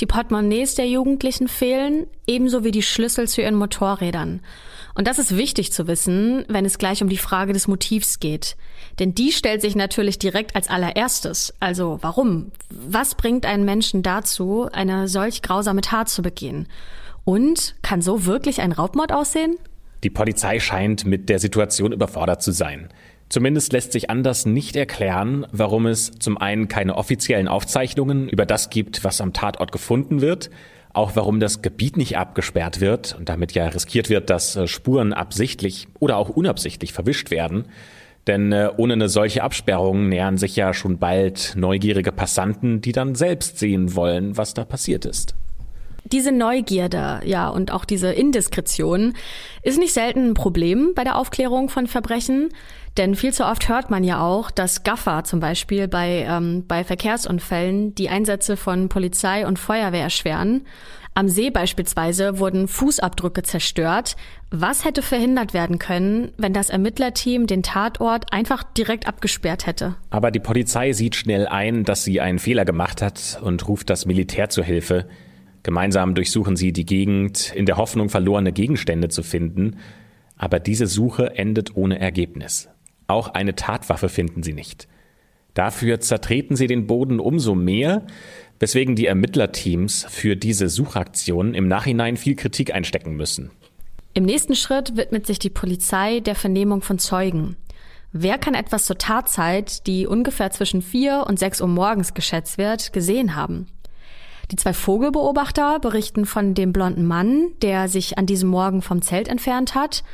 Die 0.00 0.06
Portemonnaies 0.06 0.74
der 0.74 0.88
Jugendlichen 0.88 1.48
fehlen, 1.48 2.06
ebenso 2.26 2.64
wie 2.64 2.70
die 2.70 2.82
Schlüssel 2.82 3.28
zu 3.28 3.42
ihren 3.42 3.56
Motorrädern. 3.56 4.40
Und 4.96 5.06
das 5.06 5.18
ist 5.18 5.36
wichtig 5.36 5.72
zu 5.72 5.86
wissen, 5.86 6.46
wenn 6.48 6.64
es 6.64 6.78
gleich 6.78 7.02
um 7.02 7.10
die 7.10 7.18
Frage 7.18 7.52
des 7.52 7.68
Motivs 7.68 8.18
geht. 8.18 8.56
Denn 8.98 9.14
die 9.14 9.30
stellt 9.30 9.60
sich 9.60 9.76
natürlich 9.76 10.18
direkt 10.18 10.56
als 10.56 10.68
allererstes. 10.68 11.52
Also 11.60 11.98
warum? 12.00 12.50
Was 12.70 13.14
bringt 13.14 13.44
einen 13.44 13.66
Menschen 13.66 14.02
dazu, 14.02 14.70
eine 14.72 15.06
solch 15.06 15.42
grausame 15.42 15.82
Tat 15.82 16.08
zu 16.08 16.22
begehen? 16.22 16.66
Und 17.26 17.74
kann 17.82 18.00
so 18.00 18.24
wirklich 18.24 18.62
ein 18.62 18.72
Raubmord 18.72 19.12
aussehen? 19.12 19.58
Die 20.02 20.08
Polizei 20.08 20.60
scheint 20.60 21.04
mit 21.04 21.28
der 21.28 21.40
Situation 21.40 21.92
überfordert 21.92 22.42
zu 22.42 22.52
sein. 22.52 22.88
Zumindest 23.28 23.74
lässt 23.74 23.92
sich 23.92 24.08
anders 24.08 24.46
nicht 24.46 24.76
erklären, 24.76 25.46
warum 25.52 25.86
es 25.86 26.12
zum 26.12 26.38
einen 26.38 26.68
keine 26.68 26.94
offiziellen 26.94 27.48
Aufzeichnungen 27.48 28.30
über 28.30 28.46
das 28.46 28.70
gibt, 28.70 29.04
was 29.04 29.20
am 29.20 29.34
Tatort 29.34 29.72
gefunden 29.72 30.22
wird, 30.22 30.48
auch 30.96 31.14
warum 31.14 31.40
das 31.40 31.62
Gebiet 31.62 31.96
nicht 31.96 32.16
abgesperrt 32.16 32.80
wird 32.80 33.16
und 33.18 33.28
damit 33.28 33.52
ja 33.52 33.66
riskiert 33.68 34.08
wird, 34.08 34.30
dass 34.30 34.56
äh, 34.56 34.66
Spuren 34.66 35.12
absichtlich 35.12 35.88
oder 35.98 36.16
auch 36.16 36.28
unabsichtlich 36.28 36.92
verwischt 36.92 37.30
werden. 37.30 37.66
Denn 38.26 38.50
äh, 38.52 38.70
ohne 38.76 38.94
eine 38.94 39.08
solche 39.08 39.42
Absperrung 39.42 40.08
nähern 40.08 40.38
sich 40.38 40.56
ja 40.56 40.74
schon 40.74 40.98
bald 40.98 41.52
neugierige 41.56 42.12
Passanten, 42.12 42.80
die 42.80 42.92
dann 42.92 43.14
selbst 43.14 43.58
sehen 43.58 43.94
wollen, 43.94 44.36
was 44.36 44.54
da 44.54 44.64
passiert 44.64 45.04
ist. 45.04 45.34
Diese 46.12 46.32
Neugierde, 46.32 47.20
ja, 47.24 47.48
und 47.48 47.72
auch 47.72 47.84
diese 47.84 48.12
Indiskretion 48.12 49.14
ist 49.62 49.78
nicht 49.78 49.92
selten 49.92 50.30
ein 50.30 50.34
Problem 50.34 50.92
bei 50.94 51.02
der 51.02 51.16
Aufklärung 51.16 51.68
von 51.68 51.88
Verbrechen. 51.88 52.50
Denn 52.96 53.14
viel 53.14 53.32
zu 53.32 53.44
oft 53.44 53.68
hört 53.68 53.90
man 53.90 54.04
ja 54.04 54.22
auch, 54.22 54.50
dass 54.50 54.82
Gaffer 54.82 55.24
zum 55.24 55.38
Beispiel 55.38 55.86
bei, 55.86 56.26
ähm, 56.28 56.64
bei 56.66 56.82
Verkehrsunfällen 56.82 57.94
die 57.94 58.08
Einsätze 58.08 58.56
von 58.56 58.88
Polizei 58.88 59.46
und 59.46 59.58
Feuerwehr 59.58 60.02
erschweren. 60.02 60.62
Am 61.12 61.28
See 61.28 61.48
beispielsweise 61.48 62.38
wurden 62.38 62.68
Fußabdrücke 62.68 63.42
zerstört. 63.42 64.16
Was 64.50 64.84
hätte 64.84 65.00
verhindert 65.00 65.54
werden 65.54 65.78
können, 65.78 66.32
wenn 66.36 66.52
das 66.52 66.68
Ermittlerteam 66.68 67.46
den 67.46 67.62
Tatort 67.62 68.32
einfach 68.32 68.62
direkt 68.62 69.08
abgesperrt 69.08 69.66
hätte? 69.66 69.96
Aber 70.10 70.30
die 70.30 70.40
Polizei 70.40 70.92
sieht 70.92 71.16
schnell 71.16 71.46
ein, 71.46 71.84
dass 71.84 72.04
sie 72.04 72.20
einen 72.20 72.38
Fehler 72.38 72.66
gemacht 72.66 73.00
hat 73.00 73.40
und 73.42 73.66
ruft 73.66 73.88
das 73.88 74.04
Militär 74.04 74.50
zur 74.50 74.64
Hilfe. 74.64 75.06
Gemeinsam 75.62 76.14
durchsuchen 76.14 76.54
sie 76.54 76.72
die 76.72 76.86
Gegend 76.86 77.50
in 77.54 77.64
der 77.64 77.78
Hoffnung, 77.78 78.10
verlorene 78.10 78.52
Gegenstände 78.52 79.08
zu 79.08 79.22
finden. 79.22 79.78
Aber 80.36 80.60
diese 80.60 80.86
Suche 80.86 81.34
endet 81.36 81.76
ohne 81.76 81.98
Ergebnis. 81.98 82.68
Auch 83.06 83.28
eine 83.28 83.54
Tatwaffe 83.54 84.08
finden 84.08 84.42
sie 84.42 84.52
nicht. 84.52 84.88
Dafür 85.54 86.00
zertreten 86.00 86.54
sie 86.54 86.66
den 86.66 86.86
Boden 86.86 87.18
umso 87.18 87.54
mehr, 87.54 88.06
weswegen 88.60 88.94
die 88.94 89.06
Ermittlerteams 89.06 90.06
für 90.08 90.36
diese 90.36 90.68
Suchaktion 90.68 91.54
im 91.54 91.68
Nachhinein 91.68 92.16
viel 92.16 92.36
Kritik 92.36 92.74
einstecken 92.74 93.16
müssen. 93.16 93.50
Im 94.12 94.24
nächsten 94.24 94.54
Schritt 94.54 94.96
widmet 94.96 95.26
sich 95.26 95.38
die 95.38 95.50
Polizei 95.50 96.20
der 96.20 96.34
Vernehmung 96.34 96.82
von 96.82 96.98
Zeugen. 96.98 97.56
Wer 98.12 98.38
kann 98.38 98.54
etwas 98.54 98.86
zur 98.86 98.96
Tatzeit, 98.96 99.86
die 99.86 100.06
ungefähr 100.06 100.50
zwischen 100.50 100.80
vier 100.80 101.24
und 101.26 101.38
sechs 101.38 101.60
Uhr 101.60 101.68
morgens 101.68 102.14
geschätzt 102.14 102.56
wird, 102.56 102.92
gesehen 102.92 103.36
haben? 103.36 103.66
Die 104.50 104.56
zwei 104.56 104.72
Vogelbeobachter 104.72 105.80
berichten 105.80 106.24
von 106.24 106.54
dem 106.54 106.72
blonden 106.72 107.04
Mann, 107.06 107.48
der 107.62 107.88
sich 107.88 108.16
an 108.16 108.26
diesem 108.26 108.48
Morgen 108.48 108.80
vom 108.80 109.02
Zelt 109.02 109.26
entfernt 109.26 109.74
hat. 109.74 110.04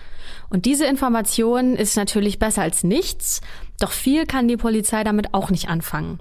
Und 0.48 0.64
diese 0.64 0.86
Information 0.86 1.76
ist 1.76 1.96
natürlich 1.96 2.38
besser 2.38 2.62
als 2.62 2.82
nichts, 2.82 3.42
doch 3.78 3.90
viel 3.90 4.26
kann 4.26 4.48
die 4.48 4.56
Polizei 4.56 5.04
damit 5.04 5.34
auch 5.34 5.50
nicht 5.50 5.68
anfangen. 5.68 6.18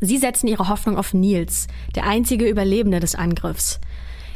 Sie 0.00 0.18
setzen 0.18 0.46
ihre 0.46 0.68
Hoffnung 0.68 0.98
auf 0.98 1.14
Nils, 1.14 1.68
der 1.94 2.04
einzige 2.04 2.48
Überlebende 2.48 3.00
des 3.00 3.14
Angriffs. 3.14 3.80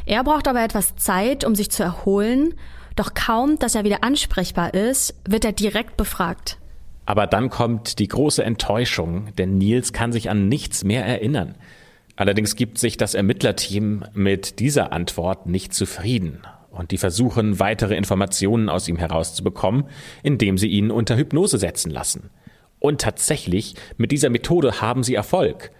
Er 0.05 0.23
braucht 0.23 0.47
aber 0.47 0.63
etwas 0.63 0.95
Zeit, 0.95 1.43
um 1.43 1.53
sich 1.53 1.69
zu 1.69 1.83
erholen, 1.83 2.55
doch 2.95 3.13
kaum, 3.13 3.59
dass 3.59 3.75
er 3.75 3.83
wieder 3.83 4.03
ansprechbar 4.03 4.73
ist, 4.73 5.15
wird 5.27 5.45
er 5.45 5.51
direkt 5.51 5.97
befragt. 5.97 6.57
Aber 7.05 7.27
dann 7.27 7.49
kommt 7.49 7.99
die 7.99 8.07
große 8.07 8.43
Enttäuschung, 8.43 9.33
denn 9.37 9.57
Nils 9.57 9.93
kann 9.93 10.11
sich 10.11 10.29
an 10.29 10.49
nichts 10.49 10.83
mehr 10.83 11.05
erinnern. 11.05 11.55
Allerdings 12.15 12.55
gibt 12.55 12.77
sich 12.77 12.97
das 12.97 13.13
Ermittlerteam 13.13 14.05
mit 14.13 14.59
dieser 14.59 14.91
Antwort 14.91 15.47
nicht 15.47 15.73
zufrieden 15.73 16.41
und 16.71 16.91
die 16.91 16.97
versuchen, 16.97 17.59
weitere 17.59 17.95
Informationen 17.95 18.69
aus 18.69 18.87
ihm 18.87 18.97
herauszubekommen, 18.97 19.85
indem 20.23 20.57
sie 20.57 20.67
ihn 20.67 20.91
unter 20.91 21.17
Hypnose 21.17 21.57
setzen 21.57 21.91
lassen. 21.91 22.29
Und 22.79 23.01
tatsächlich, 23.01 23.75
mit 23.97 24.11
dieser 24.11 24.29
Methode 24.29 24.81
haben 24.81 25.03
sie 25.03 25.13
Erfolg. 25.13 25.71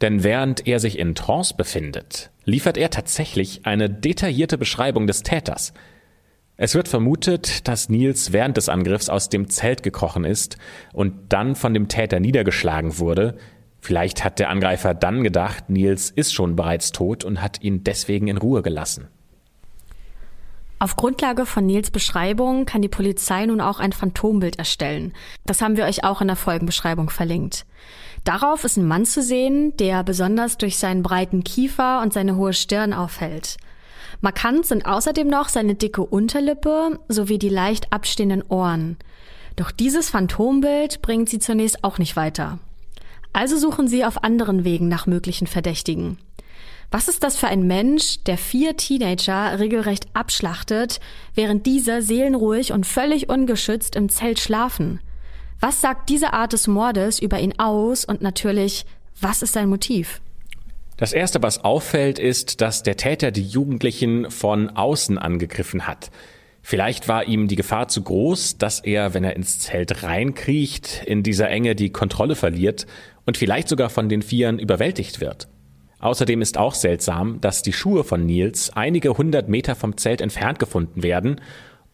Denn 0.00 0.22
während 0.24 0.66
er 0.66 0.80
sich 0.80 0.98
in 0.98 1.14
Trance 1.14 1.54
befindet, 1.54 2.30
liefert 2.44 2.78
er 2.78 2.90
tatsächlich 2.90 3.66
eine 3.66 3.90
detaillierte 3.90 4.56
Beschreibung 4.56 5.06
des 5.06 5.22
Täters. 5.22 5.74
Es 6.56 6.74
wird 6.74 6.88
vermutet, 6.88 7.68
dass 7.68 7.88
Nils 7.88 8.32
während 8.32 8.56
des 8.56 8.68
Angriffs 8.68 9.08
aus 9.08 9.28
dem 9.28 9.50
Zelt 9.50 9.82
gekrochen 9.82 10.24
ist 10.24 10.56
und 10.92 11.32
dann 11.32 11.54
von 11.54 11.74
dem 11.74 11.88
Täter 11.88 12.20
niedergeschlagen 12.20 12.98
wurde, 12.98 13.36
Vielleicht 13.80 14.24
hat 14.24 14.38
der 14.38 14.50
Angreifer 14.50 14.94
dann 14.94 15.22
gedacht, 15.22 15.70
Nils 15.70 16.10
ist 16.10 16.34
schon 16.34 16.56
bereits 16.56 16.92
tot 16.92 17.24
und 17.24 17.42
hat 17.42 17.62
ihn 17.62 17.82
deswegen 17.82 18.28
in 18.28 18.36
Ruhe 18.36 18.62
gelassen. 18.62 19.08
Auf 20.82 20.96
Grundlage 20.96 21.44
von 21.44 21.66
Nils 21.66 21.90
Beschreibung 21.90 22.64
kann 22.64 22.80
die 22.80 22.88
Polizei 22.88 23.44
nun 23.44 23.60
auch 23.60 23.80
ein 23.80 23.92
Phantombild 23.92 24.58
erstellen. 24.58 25.12
Das 25.44 25.60
haben 25.60 25.76
wir 25.76 25.84
euch 25.84 26.04
auch 26.04 26.22
in 26.22 26.28
der 26.28 26.36
Folgenbeschreibung 26.36 27.10
verlinkt. 27.10 27.66
Darauf 28.24 28.64
ist 28.64 28.78
ein 28.78 28.86
Mann 28.86 29.04
zu 29.04 29.22
sehen, 29.22 29.76
der 29.76 30.02
besonders 30.04 30.56
durch 30.56 30.78
seinen 30.78 31.02
breiten 31.02 31.44
Kiefer 31.44 32.00
und 32.00 32.14
seine 32.14 32.36
hohe 32.36 32.54
Stirn 32.54 32.94
auffällt. 32.94 33.58
Markant 34.22 34.66
sind 34.66 34.86
außerdem 34.86 35.28
noch 35.28 35.48
seine 35.48 35.74
dicke 35.74 36.02
Unterlippe 36.02 36.98
sowie 37.08 37.38
die 37.38 37.48
leicht 37.48 37.92
abstehenden 37.92 38.42
Ohren. 38.48 38.96
Doch 39.56 39.70
dieses 39.70 40.08
Phantombild 40.08 41.02
bringt 41.02 41.28
sie 41.28 41.38
zunächst 41.38 41.84
auch 41.84 41.98
nicht 41.98 42.16
weiter. 42.16 42.58
Also 43.32 43.56
suchen 43.56 43.88
sie 43.88 44.04
auf 44.04 44.24
anderen 44.24 44.64
Wegen 44.64 44.88
nach 44.88 45.06
möglichen 45.06 45.46
Verdächtigen. 45.46 46.18
Was 46.90 47.06
ist 47.06 47.22
das 47.22 47.36
für 47.36 47.46
ein 47.46 47.68
Mensch, 47.68 48.24
der 48.24 48.36
vier 48.36 48.76
Teenager 48.76 49.60
regelrecht 49.60 50.08
abschlachtet, 50.12 50.98
während 51.34 51.64
diese 51.64 52.02
seelenruhig 52.02 52.72
und 52.72 52.84
völlig 52.84 53.28
ungeschützt 53.28 53.94
im 53.94 54.08
Zelt 54.08 54.40
schlafen? 54.40 54.98
Was 55.60 55.80
sagt 55.80 56.08
diese 56.08 56.32
Art 56.32 56.52
des 56.52 56.66
Mordes 56.66 57.20
über 57.20 57.38
ihn 57.38 57.58
aus 57.58 58.04
und 58.04 58.22
natürlich, 58.22 58.86
was 59.20 59.42
ist 59.42 59.52
sein 59.52 59.68
Motiv? 59.68 60.20
Das 60.96 61.12
Erste, 61.12 61.42
was 61.42 61.62
auffällt, 61.62 62.18
ist, 62.18 62.60
dass 62.60 62.82
der 62.82 62.96
Täter 62.96 63.30
die 63.30 63.46
Jugendlichen 63.46 64.30
von 64.30 64.70
außen 64.70 65.16
angegriffen 65.16 65.86
hat. 65.86 66.10
Vielleicht 66.62 67.08
war 67.08 67.24
ihm 67.24 67.48
die 67.48 67.56
Gefahr 67.56 67.88
zu 67.88 68.02
groß, 68.02 68.58
dass 68.58 68.80
er, 68.80 69.14
wenn 69.14 69.24
er 69.24 69.36
ins 69.36 69.60
Zelt 69.60 70.02
reinkriecht, 70.02 71.04
in 71.06 71.22
dieser 71.22 71.48
Enge 71.48 71.74
die 71.74 71.90
Kontrolle 71.90 72.34
verliert 72.34 72.86
und 73.30 73.36
vielleicht 73.36 73.68
sogar 73.68 73.90
von 73.90 74.08
den 74.08 74.22
Vieren 74.22 74.58
überwältigt 74.58 75.20
wird. 75.20 75.46
Außerdem 76.00 76.42
ist 76.42 76.58
auch 76.58 76.74
seltsam, 76.74 77.40
dass 77.40 77.62
die 77.62 77.72
Schuhe 77.72 78.02
von 78.02 78.26
Nils 78.26 78.72
einige 78.74 79.16
hundert 79.16 79.48
Meter 79.48 79.76
vom 79.76 79.96
Zelt 79.96 80.20
entfernt 80.20 80.58
gefunden 80.58 81.04
werden 81.04 81.40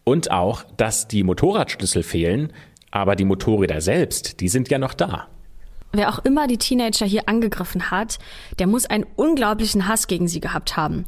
und 0.03 0.31
auch, 0.31 0.63
dass 0.77 1.07
die 1.07 1.21
Motorradschlüssel 1.21 2.01
fehlen, 2.01 2.51
aber 2.89 3.15
die 3.15 3.23
Motorräder 3.23 3.81
selbst, 3.81 4.39
die 4.39 4.47
sind 4.47 4.71
ja 4.71 4.79
noch 4.79 4.95
da. 4.95 5.27
Wer 5.93 6.09
auch 6.09 6.25
immer 6.25 6.47
die 6.47 6.57
Teenager 6.57 7.05
hier 7.05 7.29
angegriffen 7.29 7.91
hat, 7.91 8.17
der 8.57 8.65
muss 8.65 8.87
einen 8.87 9.05
unglaublichen 9.15 9.87
Hass 9.87 10.07
gegen 10.07 10.27
sie 10.27 10.39
gehabt 10.39 10.75
haben. 10.75 11.05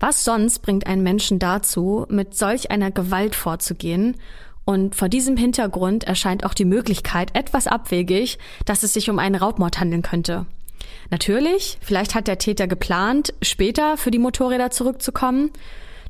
Was 0.00 0.24
sonst 0.24 0.62
bringt 0.62 0.88
einen 0.88 1.04
Menschen 1.04 1.38
dazu, 1.38 2.06
mit 2.08 2.34
solch 2.34 2.72
einer 2.72 2.90
Gewalt 2.90 3.36
vorzugehen 3.36 4.16
und 4.64 4.94
vor 4.94 5.08
diesem 5.08 5.36
Hintergrund 5.36 6.04
erscheint 6.04 6.44
auch 6.44 6.54
die 6.54 6.64
Möglichkeit 6.64 7.36
etwas 7.36 7.66
abwegig, 7.66 8.38
dass 8.64 8.82
es 8.82 8.92
sich 8.92 9.10
um 9.10 9.18
einen 9.18 9.34
Raubmord 9.34 9.80
handeln 9.80 10.02
könnte. 10.02 10.46
Natürlich, 11.10 11.78
vielleicht 11.80 12.14
hat 12.14 12.28
der 12.28 12.38
Täter 12.38 12.66
geplant, 12.66 13.34
später 13.42 13.96
für 13.96 14.10
die 14.10 14.18
Motorräder 14.18 14.70
zurückzukommen, 14.70 15.50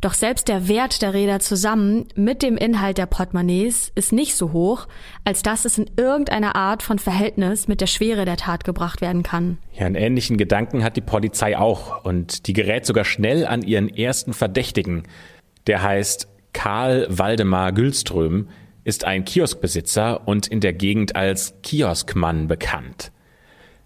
doch 0.00 0.14
selbst 0.14 0.48
der 0.48 0.66
Wert 0.66 1.02
der 1.02 1.12
Räder 1.12 1.40
zusammen 1.40 2.06
mit 2.14 2.42
dem 2.42 2.56
Inhalt 2.56 2.96
der 2.96 3.04
Portemonnaies 3.04 3.92
ist 3.94 4.12
nicht 4.12 4.34
so 4.34 4.52
hoch, 4.52 4.88
als 5.24 5.42
dass 5.42 5.66
es 5.66 5.76
in 5.76 5.90
irgendeiner 5.98 6.56
Art 6.56 6.82
von 6.82 6.98
Verhältnis 6.98 7.68
mit 7.68 7.82
der 7.82 7.86
Schwere 7.86 8.24
der 8.24 8.38
Tat 8.38 8.64
gebracht 8.64 9.02
werden 9.02 9.22
kann. 9.22 9.58
Ja, 9.74 9.84
einen 9.84 9.96
ähnlichen 9.96 10.38
Gedanken 10.38 10.84
hat 10.84 10.96
die 10.96 11.02
Polizei 11.02 11.58
auch 11.58 12.02
und 12.02 12.46
die 12.46 12.54
gerät 12.54 12.86
sogar 12.86 13.04
schnell 13.04 13.46
an 13.46 13.60
ihren 13.60 13.94
ersten 13.94 14.32
Verdächtigen. 14.32 15.02
Der 15.66 15.82
heißt 15.82 16.28
Karl 16.52 17.06
Waldemar 17.08 17.72
Güllström 17.72 18.48
ist 18.84 19.04
ein 19.04 19.24
Kioskbesitzer 19.24 20.26
und 20.26 20.46
in 20.46 20.60
der 20.60 20.72
Gegend 20.72 21.16
als 21.16 21.54
Kioskmann 21.62 22.48
bekannt. 22.48 23.12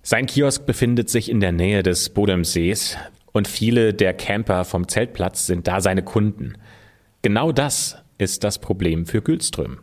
Sein 0.03 0.27
Kiosk 0.27 0.67
befindet 0.67 1.09
sich 1.11 1.31
in 1.31 1.41
der 1.41 1.53
Nähe 1.53 1.83
des 1.83 2.11
Bodemsees 2.11 2.97
und 3.33 3.49
viele 3.49 3.95
der 3.95 4.15
Camper 4.15 4.65
vom 4.65 4.87
Zeltplatz 4.87 5.47
sind 5.47 5.67
da 5.67 5.81
seine 5.81 6.03
Kunden. 6.03 6.55
Genau 7.23 7.53
das 7.53 7.97
ist 8.19 8.45
das 8.45 8.59
Problem 8.59 9.07
für 9.07 9.23
Güllström. 9.23 9.79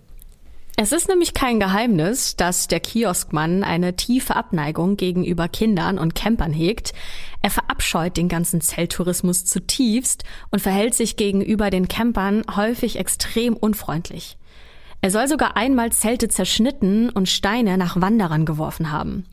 Es 0.83 0.91
ist 0.91 1.07
nämlich 1.07 1.35
kein 1.35 1.59
Geheimnis, 1.59 2.35
dass 2.35 2.65
der 2.65 2.79
Kioskmann 2.79 3.63
eine 3.63 3.95
tiefe 3.95 4.35
Abneigung 4.35 4.97
gegenüber 4.97 5.47
Kindern 5.47 5.99
und 5.99 6.15
Campern 6.15 6.51
hegt. 6.51 6.93
Er 7.43 7.51
verabscheut 7.51 8.17
den 8.17 8.27
ganzen 8.27 8.61
Zelttourismus 8.61 9.45
zutiefst 9.45 10.23
und 10.49 10.59
verhält 10.59 10.95
sich 10.95 11.17
gegenüber 11.17 11.69
den 11.69 11.87
Campern 11.87 12.41
häufig 12.55 12.97
extrem 12.97 13.55
unfreundlich. 13.55 14.39
Er 15.01 15.11
soll 15.11 15.27
sogar 15.27 15.55
einmal 15.55 15.91
Zelte 15.91 16.29
zerschnitten 16.29 17.11
und 17.11 17.29
Steine 17.29 17.77
nach 17.77 18.01
Wanderern 18.01 18.47
geworfen 18.47 18.91
haben. 18.91 19.27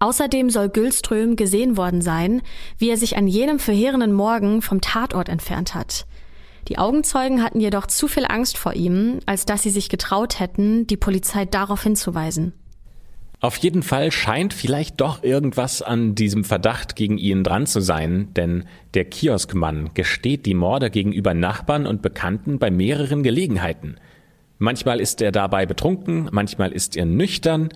Außerdem 0.00 0.50
soll 0.50 0.68
Gülström 0.68 1.36
gesehen 1.36 1.76
worden 1.76 2.02
sein, 2.02 2.42
wie 2.76 2.90
er 2.90 2.96
sich 2.96 3.16
an 3.16 3.28
jenem 3.28 3.60
verheerenden 3.60 4.12
Morgen 4.12 4.62
vom 4.62 4.80
Tatort 4.80 5.28
entfernt 5.28 5.76
hat. 5.76 6.07
Die 6.68 6.78
Augenzeugen 6.78 7.42
hatten 7.42 7.60
jedoch 7.60 7.86
zu 7.86 8.08
viel 8.08 8.26
Angst 8.26 8.58
vor 8.58 8.74
ihm, 8.74 9.20
als 9.24 9.46
dass 9.46 9.62
sie 9.62 9.70
sich 9.70 9.88
getraut 9.88 10.38
hätten, 10.38 10.86
die 10.86 10.98
Polizei 10.98 11.46
darauf 11.46 11.82
hinzuweisen. 11.82 12.52
Auf 13.40 13.56
jeden 13.56 13.82
Fall 13.84 14.10
scheint 14.10 14.52
vielleicht 14.52 15.00
doch 15.00 15.22
irgendwas 15.22 15.80
an 15.80 16.16
diesem 16.16 16.42
Verdacht 16.44 16.96
gegen 16.96 17.18
ihn 17.18 17.44
dran 17.44 17.66
zu 17.66 17.80
sein, 17.80 18.34
denn 18.34 18.64
der 18.94 19.04
Kioskmann 19.04 19.90
gesteht 19.94 20.44
die 20.44 20.54
Morde 20.54 20.90
gegenüber 20.90 21.34
Nachbarn 21.34 21.86
und 21.86 22.02
Bekannten 22.02 22.58
bei 22.58 22.70
mehreren 22.70 23.22
Gelegenheiten. 23.22 23.96
Manchmal 24.58 25.00
ist 25.00 25.22
er 25.22 25.30
dabei 25.30 25.66
betrunken, 25.66 26.28
manchmal 26.32 26.72
ist 26.72 26.96
er 26.96 27.06
nüchtern, 27.06 27.68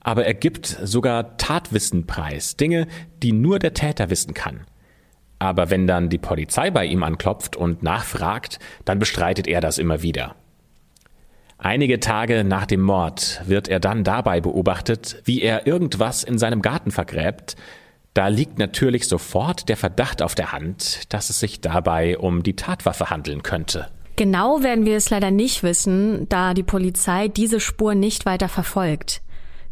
aber 0.00 0.26
er 0.26 0.34
gibt 0.34 0.66
sogar 0.66 1.38
Tatwissen 1.38 2.06
preis, 2.06 2.56
Dinge, 2.56 2.86
die 3.22 3.32
nur 3.32 3.58
der 3.58 3.72
Täter 3.72 4.10
wissen 4.10 4.34
kann. 4.34 4.66
Aber 5.38 5.70
wenn 5.70 5.86
dann 5.86 6.08
die 6.08 6.18
Polizei 6.18 6.70
bei 6.70 6.86
ihm 6.86 7.02
anklopft 7.02 7.56
und 7.56 7.82
nachfragt, 7.82 8.58
dann 8.84 8.98
bestreitet 8.98 9.46
er 9.46 9.60
das 9.60 9.78
immer 9.78 10.02
wieder. 10.02 10.34
Einige 11.58 12.00
Tage 12.00 12.44
nach 12.44 12.66
dem 12.66 12.82
Mord 12.82 13.40
wird 13.46 13.68
er 13.68 13.80
dann 13.80 14.04
dabei 14.04 14.40
beobachtet, 14.40 15.22
wie 15.24 15.40
er 15.40 15.66
irgendwas 15.66 16.22
in 16.22 16.38
seinem 16.38 16.60
Garten 16.60 16.90
vergräbt. 16.90 17.56
Da 18.12 18.28
liegt 18.28 18.58
natürlich 18.58 19.08
sofort 19.08 19.68
der 19.68 19.76
Verdacht 19.76 20.22
auf 20.22 20.34
der 20.34 20.52
Hand, 20.52 21.12
dass 21.12 21.30
es 21.30 21.40
sich 21.40 21.60
dabei 21.60 22.18
um 22.18 22.42
die 22.42 22.56
Tatwaffe 22.56 23.10
handeln 23.10 23.42
könnte. 23.42 23.88
Genau 24.16 24.62
werden 24.62 24.86
wir 24.86 24.96
es 24.96 25.10
leider 25.10 25.30
nicht 25.30 25.62
wissen, 25.62 26.26
da 26.28 26.54
die 26.54 26.62
Polizei 26.62 27.28
diese 27.28 27.60
Spur 27.60 27.94
nicht 27.94 28.24
weiter 28.24 28.48
verfolgt. 28.48 29.20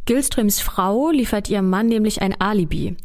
Gilströms 0.05 0.61
Frau 0.61 1.11
liefert 1.11 1.49
ihrem 1.49 1.71
Mann 1.71 1.87
nämlich 1.87 2.21
ein 2.21 2.39
Alibi. 2.39 2.97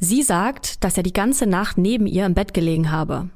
Sie 0.00 0.22
sagt, 0.22 0.84
dass 0.84 0.96
er 0.96 1.02
die 1.02 1.12
ganze 1.12 1.46
Nacht 1.46 1.78
neben 1.78 2.06
ihr 2.06 2.26
im 2.26 2.34
Bett 2.34 2.54
gelegen 2.54 2.90
habe. 2.90 3.28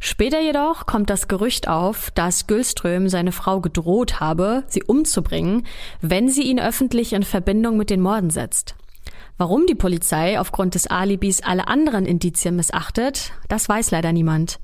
Später 0.00 0.40
jedoch 0.40 0.86
kommt 0.86 1.10
das 1.10 1.28
Gerücht 1.28 1.68
auf, 1.68 2.10
dass 2.10 2.48
Gülström 2.48 3.08
seine 3.08 3.30
Frau 3.30 3.60
gedroht 3.60 4.18
habe, 4.18 4.64
sie 4.66 4.82
umzubringen, 4.82 5.64
wenn 6.00 6.28
sie 6.28 6.42
ihn 6.42 6.58
öffentlich 6.58 7.12
in 7.12 7.22
Verbindung 7.22 7.76
mit 7.76 7.88
den 7.88 8.00
Morden 8.00 8.30
setzt. 8.30 8.74
Warum 9.38 9.66
die 9.66 9.76
Polizei 9.76 10.40
aufgrund 10.40 10.74
des 10.74 10.88
Alibis 10.88 11.42
alle 11.42 11.68
anderen 11.68 12.04
Indizien 12.04 12.56
missachtet, 12.56 13.32
das 13.48 13.68
weiß 13.68 13.92
leider 13.92 14.12
niemand. 14.12 14.58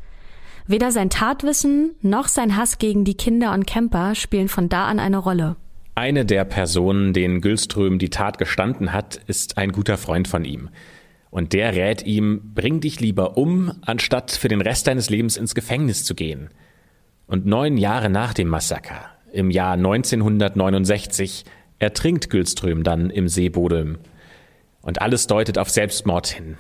Weder 0.67 0.91
sein 0.91 1.09
Tatwissen 1.09 1.93
noch 2.03 2.29
sein 2.29 2.57
Hass 2.57 2.79
gegen 2.79 3.05
die 3.05 3.17
Kinder 3.17 3.53
und 3.53 3.67
Camper 3.67 4.15
spielen 4.15 4.49
von 4.49 4.69
da 4.69 4.87
an 4.87 4.99
eine 4.99 5.19
Rolle. 5.19 5.57
Eine 5.95 6.27
der 6.27 6.45
Personen, 6.45 7.13
denen 7.13 7.41
Gülström 7.41 7.99
die 7.99 8.11
Tat 8.11 8.39
gestanden 8.39 8.93
hat, 8.93 9.21
ist 9.27 9.57
ein 9.57 9.73
guter 9.73 9.97
Freund 9.97 10.29
von 10.29 10.45
ihm. 10.45 10.69
Und 11.31 11.53
der 11.53 11.75
rät 11.75 12.05
ihm, 12.07 12.53
bring 12.55 12.81
dich 12.81 13.01
lieber 13.01 13.37
um, 13.37 13.73
anstatt 13.83 14.31
für 14.31 14.49
den 14.49 14.61
Rest 14.61 14.87
deines 14.87 15.11
Lebens 15.11 15.37
ins 15.37 15.55
Gefängnis 15.55 16.05
zu 16.05 16.15
gehen. 16.15 16.51
Und 17.27 17.45
neun 17.45 17.77
Jahre 17.77 18.09
nach 18.09 18.33
dem 18.33 18.49
Massaker, 18.49 19.05
im 19.33 19.51
Jahr 19.51 19.75
1969, 19.75 21.45
ertrinkt 21.79 22.31
Gülström 22.31 22.83
dann 22.83 23.11
im 23.11 23.29
See 23.29 23.51
Bodem. 23.51 23.99
Und 24.81 25.03
alles 25.03 25.27
deutet 25.27 25.59
auf 25.59 25.69
Selbstmord 25.69 26.29
hin. 26.29 26.57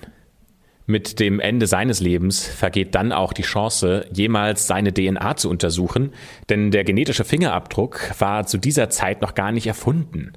Mit 0.90 1.20
dem 1.20 1.38
Ende 1.38 1.66
seines 1.66 2.00
Lebens 2.00 2.46
vergeht 2.46 2.94
dann 2.94 3.12
auch 3.12 3.34
die 3.34 3.42
Chance, 3.42 4.06
jemals 4.10 4.66
seine 4.66 4.92
DNA 4.92 5.36
zu 5.36 5.50
untersuchen, 5.50 6.12
denn 6.48 6.70
der 6.70 6.82
genetische 6.82 7.24
Fingerabdruck 7.24 8.14
war 8.18 8.46
zu 8.46 8.56
dieser 8.56 8.88
Zeit 8.88 9.20
noch 9.20 9.34
gar 9.34 9.52
nicht 9.52 9.66
erfunden. 9.66 10.32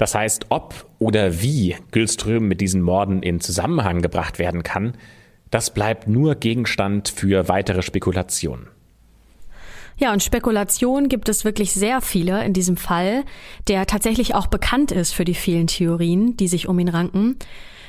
Das 0.00 0.14
heißt, 0.14 0.46
ob 0.48 0.86
oder 0.98 1.42
wie 1.42 1.76
Gülström 1.90 2.48
mit 2.48 2.62
diesen 2.62 2.80
Morden 2.80 3.22
in 3.22 3.38
Zusammenhang 3.38 4.00
gebracht 4.00 4.38
werden 4.38 4.62
kann, 4.62 4.94
das 5.50 5.74
bleibt 5.74 6.08
nur 6.08 6.36
Gegenstand 6.36 7.10
für 7.10 7.48
weitere 7.48 7.82
Spekulationen. 7.82 8.68
Ja, 9.98 10.14
und 10.14 10.22
Spekulationen 10.22 11.10
gibt 11.10 11.28
es 11.28 11.44
wirklich 11.44 11.74
sehr 11.74 12.00
viele 12.00 12.42
in 12.46 12.54
diesem 12.54 12.78
Fall, 12.78 13.24
der 13.68 13.86
tatsächlich 13.86 14.34
auch 14.34 14.46
bekannt 14.46 14.90
ist 14.90 15.12
für 15.12 15.26
die 15.26 15.34
vielen 15.34 15.66
Theorien, 15.66 16.34
die 16.34 16.48
sich 16.48 16.66
um 16.66 16.78
ihn 16.78 16.88
ranken. 16.88 17.36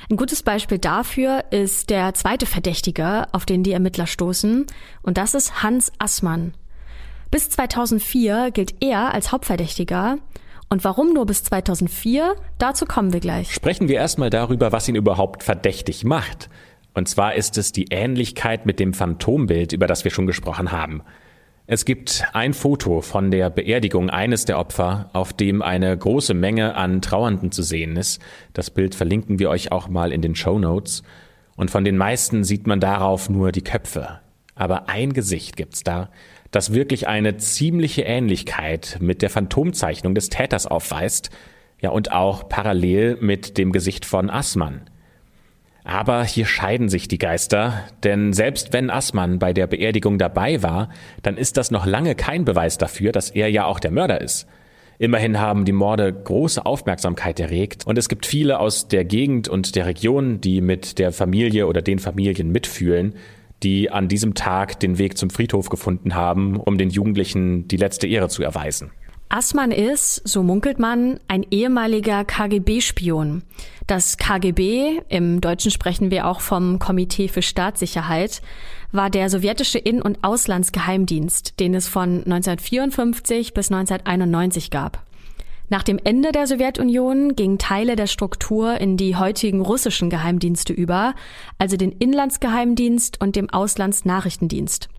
Ein 0.10 0.18
gutes 0.18 0.44
Beispiel 0.44 0.80
dafür 0.80 1.46
ist 1.52 1.90
der 1.90 2.14
zweite 2.14 2.46
Verdächtige, 2.46 3.28
auf 3.32 3.46
den 3.46 3.64
die 3.64 3.72
Ermittler 3.72 4.06
stoßen, 4.06 4.66
und 5.02 5.18
das 5.18 5.34
ist 5.34 5.64
Hans 5.64 5.94
Assmann. 5.98 6.56
Bis 7.32 7.50
2004 7.52 8.52
gilt 8.52 8.84
er 8.84 9.14
als 9.14 9.32
Hauptverdächtiger. 9.32 10.18
Und 10.72 10.86
warum 10.86 11.14
nur 11.14 11.26
bis 11.26 11.44
2004? 11.44 12.34
Dazu 12.58 12.86
kommen 12.86 13.12
wir 13.12 13.20
gleich. 13.20 13.54
Sprechen 13.54 13.90
wir 13.90 13.98
erstmal 13.98 14.30
darüber, 14.30 14.72
was 14.72 14.88
ihn 14.88 14.96
überhaupt 14.96 15.44
verdächtig 15.44 16.06
macht. 16.06 16.50
Und 16.94 17.10
zwar 17.10 17.36
ist 17.36 17.58
es 17.58 17.74
die 17.74 17.88
Ähnlichkeit 17.90 18.66
mit 18.66 18.80
dem 18.80 18.94
Phantombild, 18.94 19.74
über 19.74 19.86
das 19.86 20.06
wir 20.06 20.12
schon 20.12 20.28
gesprochen 20.28 20.72
haben. 20.72 21.04
Es 21.68 21.84
gibt 21.84 22.24
ein 22.32 22.54
Foto 22.54 23.02
von 23.02 23.32
der 23.32 23.50
Beerdigung 23.50 24.10
eines 24.10 24.46
der 24.46 24.60
Opfer, 24.60 25.10
auf 25.12 25.34
dem 25.34 25.62
eine 25.62 25.98
große 25.98 26.34
Menge 26.34 26.74
an 26.76 27.02
Trauernden 27.02 27.52
zu 27.52 27.64
sehen 27.64 27.98
ist. 27.98 28.22
Das 28.54 28.70
Bild 28.70 28.96
verlinken 28.96 29.40
wir 29.40 29.50
euch 29.50 29.74
auch 29.74 29.90
mal 29.90 30.14
in 30.14 30.22
den 30.22 30.36
Show 30.36 30.58
Notes. 30.58 31.04
Und 31.58 31.70
von 31.70 31.84
den 31.84 31.98
meisten 31.98 32.46
sieht 32.46 32.66
man 32.66 32.80
darauf 32.80 33.30
nur 33.30 33.52
die 33.52 33.64
Köpfe. 33.64 34.22
Aber 34.56 34.88
ein 34.88 35.12
Gesicht 35.12 35.58
gibt's 35.58 35.84
da, 35.84 36.12
das 36.52 36.74
wirklich 36.74 37.08
eine 37.08 37.38
ziemliche 37.38 38.04
Ähnlichkeit 38.04 38.98
mit 39.00 39.22
der 39.22 39.30
Phantomzeichnung 39.30 40.14
des 40.14 40.30
Täters 40.30 40.68
aufweist. 40.68 41.30
Ja, 41.80 41.90
und 41.90 42.12
auch 42.12 42.48
parallel 42.48 43.18
mit 43.22 43.58
dem 43.58 43.72
Gesicht 43.72 44.06
von 44.06 44.30
Assmann. 44.30 44.82
Aber 45.84 46.24
hier 46.24 46.46
scheiden 46.46 46.90
sich 46.90 47.08
die 47.08 47.18
Geister, 47.18 47.86
denn 48.04 48.34
selbst 48.34 48.72
wenn 48.72 48.92
Assmann 48.92 49.40
bei 49.40 49.52
der 49.52 49.66
Beerdigung 49.66 50.20
dabei 50.20 50.62
war, 50.62 50.90
dann 51.24 51.38
ist 51.38 51.58
das 51.58 51.72
noch 51.72 51.88
lange 51.88 52.14
kein 52.14 52.46
Beweis 52.46 52.78
dafür, 52.78 53.12
dass 53.12 53.32
er 53.32 53.50
ja 53.50 53.66
auch 53.66 53.80
der 53.80 53.90
Mörder 53.90 54.22
ist. 54.22 54.48
Immerhin 55.00 55.40
haben 55.40 55.66
die 55.66 55.72
Morde 55.72 56.14
große 56.14 56.64
Aufmerksamkeit 56.64 57.40
erregt 57.40 57.88
und 57.88 57.98
es 57.98 58.08
gibt 58.08 58.28
viele 58.28 58.60
aus 58.60 58.88
der 58.88 59.04
Gegend 59.04 59.48
und 59.48 59.76
der 59.76 59.88
Region, 59.88 60.40
die 60.40 60.62
mit 60.62 61.00
der 61.00 61.12
Familie 61.12 61.66
oder 61.66 61.82
den 61.82 61.98
Familien 61.98 62.52
mitfühlen, 62.52 63.16
die 63.64 63.92
an 63.92 64.08
diesem 64.08 64.34
Tag 64.34 64.80
den 64.80 64.98
Weg 64.98 65.18
zum 65.18 65.30
Friedhof 65.30 65.70
gefunden 65.70 66.16
haben, 66.16 66.58
um 66.58 66.78
den 66.78 66.90
Jugendlichen 66.90 67.68
die 67.68 67.78
letzte 67.78 68.08
Ehre 68.08 68.30
zu 68.30 68.44
erweisen. 68.44 68.92
Assmann 69.30 69.72
ist, 69.72 70.28
so 70.28 70.44
munkelt 70.44 70.78
man, 70.78 71.20
ein 71.30 71.46
ehemaliger 71.50 72.26
KGB-Spion. 72.26 73.44
Das 73.88 74.18
KGB, 74.18 75.02
im 75.08 75.40
Deutschen 75.40 75.72
sprechen 75.72 76.12
wir 76.12 76.28
auch 76.28 76.42
vom 76.42 76.80
Komitee 76.80 77.30
für 77.30 77.42
Staatssicherheit, 77.42 78.42
war 78.92 79.10
der 79.10 79.30
sowjetische 79.30 79.80
In- 79.80 80.02
und 80.02 80.22
Auslandsgeheimdienst, 80.22 81.62
den 81.62 81.74
es 81.76 81.88
von 81.88 82.26
1954 82.26 83.54
bis 83.54 83.72
1991 83.72 84.70
gab. 84.70 85.02
Nach 85.72 85.84
dem 85.84 86.00
Ende 86.04 86.34
der 86.34 86.48
Sowjetunion 86.48 87.34
gingen 87.34 87.58
Teile 87.58 87.96
der 87.96 88.08
Struktur 88.08 88.82
in 88.82 88.98
die 88.98 89.16
heutigen 89.16 89.62
russischen 89.62 90.10
Geheimdienste 90.10 90.74
über, 90.74 91.16
also 91.60 91.78
den 91.78 91.94
Inlandsgeheimdienst 91.94 93.22
und 93.22 93.38
dem 93.38 93.50
Auslandsnachrichtendienst. 93.50 94.90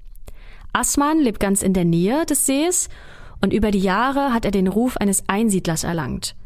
Assmann 0.73 1.21
lebt 1.21 1.41
ganz 1.41 1.61
in 1.61 1.75
der 1.75 1.85
Nähe 1.85 2.25
des 2.25 2.47
Sees 2.47 2.89
und 3.43 3.53
über 3.53 3.71
die 3.71 3.81
Jahre 3.81 4.33
hat 4.33 4.47
er 4.47 4.51
den 4.51 4.67
Ruf 4.67 4.97
eines 4.97 5.25
Einsiedlers 5.27 5.85
erlangt. 5.85 6.37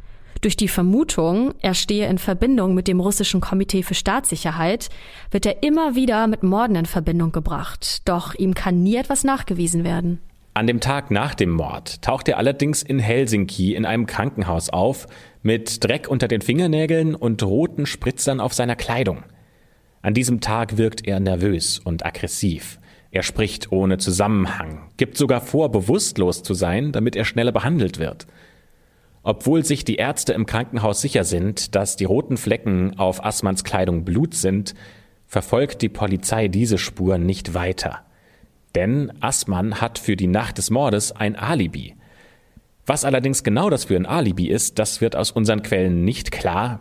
Durch 0.40 0.56
die 0.56 0.66
Vermutung, 0.66 1.54
er 1.62 1.74
stehe 1.74 2.08
in 2.08 2.18
Verbindung 2.18 2.74
mit 2.74 2.88
dem 2.88 2.98
russischen 2.98 3.40
Komitee 3.40 3.84
für 3.84 3.94
Staatssicherheit, 3.94 4.88
wird 5.30 5.46
er 5.46 5.62
immer 5.62 5.94
wieder 5.94 6.26
mit 6.26 6.42
Morden 6.42 6.74
in 6.74 6.86
Verbindung 6.86 7.30
gebracht, 7.30 8.02
doch 8.08 8.34
ihm 8.34 8.54
kann 8.54 8.82
nie 8.82 8.96
etwas 8.96 9.22
nachgewiesen 9.22 9.84
werden. 9.84 10.18
An 10.56 10.66
dem 10.66 10.80
Tag 10.80 11.10
nach 11.10 11.34
dem 11.34 11.50
Mord 11.50 12.00
taucht 12.00 12.28
er 12.28 12.38
allerdings 12.38 12.82
in 12.82 12.98
Helsinki 12.98 13.74
in 13.74 13.84
einem 13.84 14.06
Krankenhaus 14.06 14.70
auf, 14.70 15.06
mit 15.42 15.84
Dreck 15.84 16.08
unter 16.08 16.28
den 16.28 16.40
Fingernägeln 16.40 17.14
und 17.14 17.42
roten 17.42 17.84
Spritzern 17.84 18.40
auf 18.40 18.54
seiner 18.54 18.74
Kleidung. 18.74 19.24
An 20.00 20.14
diesem 20.14 20.40
Tag 20.40 20.78
wirkt 20.78 21.06
er 21.06 21.20
nervös 21.20 21.78
und 21.78 22.06
aggressiv. 22.06 22.78
Er 23.10 23.22
spricht 23.22 23.70
ohne 23.70 23.98
Zusammenhang, 23.98 24.88
gibt 24.96 25.18
sogar 25.18 25.42
vor, 25.42 25.70
bewusstlos 25.70 26.42
zu 26.42 26.54
sein, 26.54 26.90
damit 26.90 27.16
er 27.16 27.26
schneller 27.26 27.52
behandelt 27.52 27.98
wird. 27.98 28.26
Obwohl 29.22 29.62
sich 29.62 29.84
die 29.84 29.96
Ärzte 29.96 30.32
im 30.32 30.46
Krankenhaus 30.46 31.02
sicher 31.02 31.24
sind, 31.24 31.74
dass 31.74 31.96
die 31.96 32.06
roten 32.06 32.38
Flecken 32.38 32.98
auf 32.98 33.22
Assmanns 33.22 33.62
Kleidung 33.62 34.06
Blut 34.06 34.32
sind, 34.32 34.74
verfolgt 35.26 35.82
die 35.82 35.90
Polizei 35.90 36.48
diese 36.48 36.78
Spur 36.78 37.18
nicht 37.18 37.52
weiter. 37.52 38.05
Denn 38.76 39.12
Assmann 39.20 39.80
hat 39.80 39.98
für 39.98 40.14
die 40.14 40.28
Nacht 40.28 40.58
des 40.58 40.70
Mordes 40.70 41.10
ein 41.10 41.34
Alibi. 41.34 41.96
Was 42.84 43.04
allerdings 43.04 43.42
genau 43.42 43.70
das 43.70 43.86
für 43.86 43.96
ein 43.96 44.06
Alibi 44.06 44.48
ist, 44.48 44.78
das 44.78 45.00
wird 45.00 45.16
aus 45.16 45.32
unseren 45.32 45.62
Quellen 45.62 46.04
nicht 46.04 46.30
klar, 46.30 46.80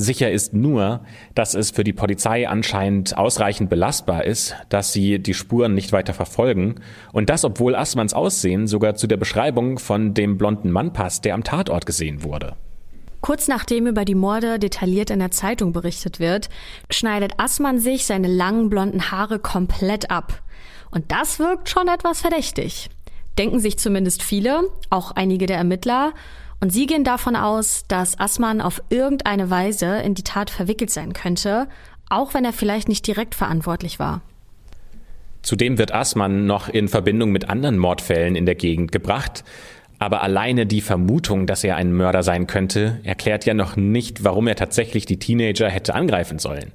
Sicher 0.00 0.30
ist 0.30 0.54
nur, 0.54 1.00
dass 1.34 1.54
es 1.54 1.72
für 1.72 1.82
die 1.82 1.92
Polizei 1.92 2.48
anscheinend 2.48 3.18
ausreichend 3.18 3.68
belastbar 3.68 4.24
ist, 4.24 4.54
dass 4.68 4.92
sie 4.92 5.18
die 5.18 5.34
Spuren 5.34 5.74
nicht 5.74 5.90
weiter 5.90 6.14
verfolgen 6.14 6.76
und 7.12 7.28
das, 7.28 7.44
obwohl 7.44 7.74
Assmanns 7.74 8.14
Aussehen 8.14 8.68
sogar 8.68 8.94
zu 8.94 9.08
der 9.08 9.16
Beschreibung 9.16 9.80
von 9.80 10.14
dem 10.14 10.38
blonden 10.38 10.70
Mann 10.70 10.92
passt, 10.92 11.24
der 11.24 11.34
am 11.34 11.42
Tatort 11.42 11.84
gesehen 11.84 12.22
wurde. 12.22 12.54
Kurz 13.22 13.48
nachdem 13.48 13.88
über 13.88 14.04
die 14.04 14.14
Morde 14.14 14.60
detailliert 14.60 15.10
in 15.10 15.18
der 15.18 15.32
Zeitung 15.32 15.72
berichtet 15.72 16.20
wird, 16.20 16.48
schneidet 16.90 17.32
Assmann 17.38 17.80
sich 17.80 18.06
seine 18.06 18.28
langen 18.28 18.70
blonden 18.70 19.10
Haare 19.10 19.40
komplett 19.40 20.12
ab. 20.12 20.44
Und 20.90 21.10
das 21.12 21.38
wirkt 21.38 21.68
schon 21.68 21.88
etwas 21.88 22.20
verdächtig. 22.20 22.88
Denken 23.38 23.60
sich 23.60 23.78
zumindest 23.78 24.22
viele, 24.22 24.62
auch 24.90 25.12
einige 25.12 25.46
der 25.46 25.58
Ermittler, 25.58 26.12
und 26.60 26.72
sie 26.72 26.86
gehen 26.86 27.04
davon 27.04 27.36
aus, 27.36 27.84
dass 27.86 28.18
Assmann 28.18 28.60
auf 28.60 28.82
irgendeine 28.90 29.48
Weise 29.48 29.98
in 29.98 30.14
die 30.14 30.24
Tat 30.24 30.50
verwickelt 30.50 30.90
sein 30.90 31.12
könnte, 31.12 31.68
auch 32.08 32.34
wenn 32.34 32.44
er 32.44 32.52
vielleicht 32.52 32.88
nicht 32.88 33.06
direkt 33.06 33.34
verantwortlich 33.34 33.98
war. 34.00 34.22
Zudem 35.42 35.78
wird 35.78 35.94
Assmann 35.94 36.46
noch 36.46 36.68
in 36.68 36.88
Verbindung 36.88 37.30
mit 37.30 37.48
anderen 37.48 37.78
Mordfällen 37.78 38.34
in 38.34 38.44
der 38.44 38.56
Gegend 38.56 38.90
gebracht. 38.90 39.44
Aber 40.00 40.22
alleine 40.22 40.66
die 40.66 40.80
Vermutung, 40.80 41.46
dass 41.46 41.64
er 41.64 41.76
ein 41.76 41.92
Mörder 41.92 42.22
sein 42.22 42.46
könnte, 42.46 43.00
erklärt 43.02 43.46
ja 43.46 43.54
noch 43.54 43.76
nicht, 43.76 44.24
warum 44.24 44.46
er 44.46 44.56
tatsächlich 44.56 45.06
die 45.06 45.18
Teenager 45.18 45.68
hätte 45.68 45.94
angreifen 45.94 46.38
sollen. 46.38 46.72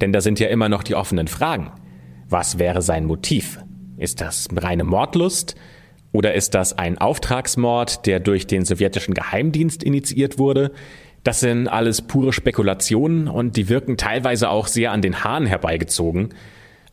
Denn 0.00 0.12
da 0.12 0.20
sind 0.20 0.40
ja 0.40 0.48
immer 0.48 0.68
noch 0.68 0.82
die 0.82 0.94
offenen 0.94 1.28
Fragen. 1.28 1.70
Was 2.32 2.58
wäre 2.58 2.80
sein 2.80 3.04
Motiv? 3.04 3.58
Ist 3.98 4.22
das 4.22 4.48
reine 4.56 4.84
Mordlust? 4.84 5.54
Oder 6.12 6.32
ist 6.32 6.54
das 6.54 6.78
ein 6.78 6.96
Auftragsmord, 6.96 8.06
der 8.06 8.20
durch 8.20 8.46
den 8.46 8.64
sowjetischen 8.64 9.12
Geheimdienst 9.12 9.82
initiiert 9.82 10.38
wurde? 10.38 10.72
Das 11.24 11.40
sind 11.40 11.68
alles 11.68 12.00
pure 12.00 12.32
Spekulationen 12.32 13.28
und 13.28 13.58
die 13.58 13.68
wirken 13.68 13.98
teilweise 13.98 14.48
auch 14.48 14.66
sehr 14.66 14.92
an 14.92 15.02
den 15.02 15.22
Haaren 15.22 15.44
herbeigezogen. 15.44 16.30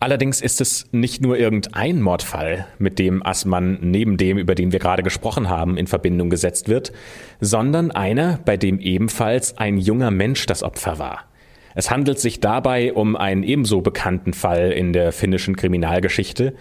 Allerdings 0.01 0.41
ist 0.41 0.59
es 0.59 0.89
nicht 0.91 1.21
nur 1.21 1.37
irgendein 1.37 2.01
Mordfall, 2.01 2.67
mit 2.77 2.99
dem 2.99 3.25
Assmann 3.25 3.77
neben 3.79 4.17
dem, 4.17 4.37
über 4.37 4.55
den 4.55 4.73
wir 4.73 4.79
gerade 4.79 5.03
gesprochen 5.03 5.47
haben, 5.47 5.77
in 5.77 5.87
Verbindung 5.87 6.29
gesetzt 6.29 6.67
wird, 6.67 6.91
sondern 7.39 7.91
einer, 7.91 8.41
bei 8.43 8.57
dem 8.57 8.77
ebenfalls 8.77 9.57
ein 9.57 9.77
junger 9.77 10.11
Mensch 10.11 10.45
das 10.47 10.63
Opfer 10.63 10.99
war. 10.99 11.28
Es 11.75 11.91
handelt 11.91 12.19
sich 12.19 12.39
dabei 12.39 12.93
um 12.93 13.15
einen 13.15 13.43
ebenso 13.43 13.81
bekannten 13.81 14.33
Fall 14.33 14.71
in 14.71 14.93
der 14.93 15.11
finnischen 15.11 15.55
Kriminalgeschichte, 15.55 16.53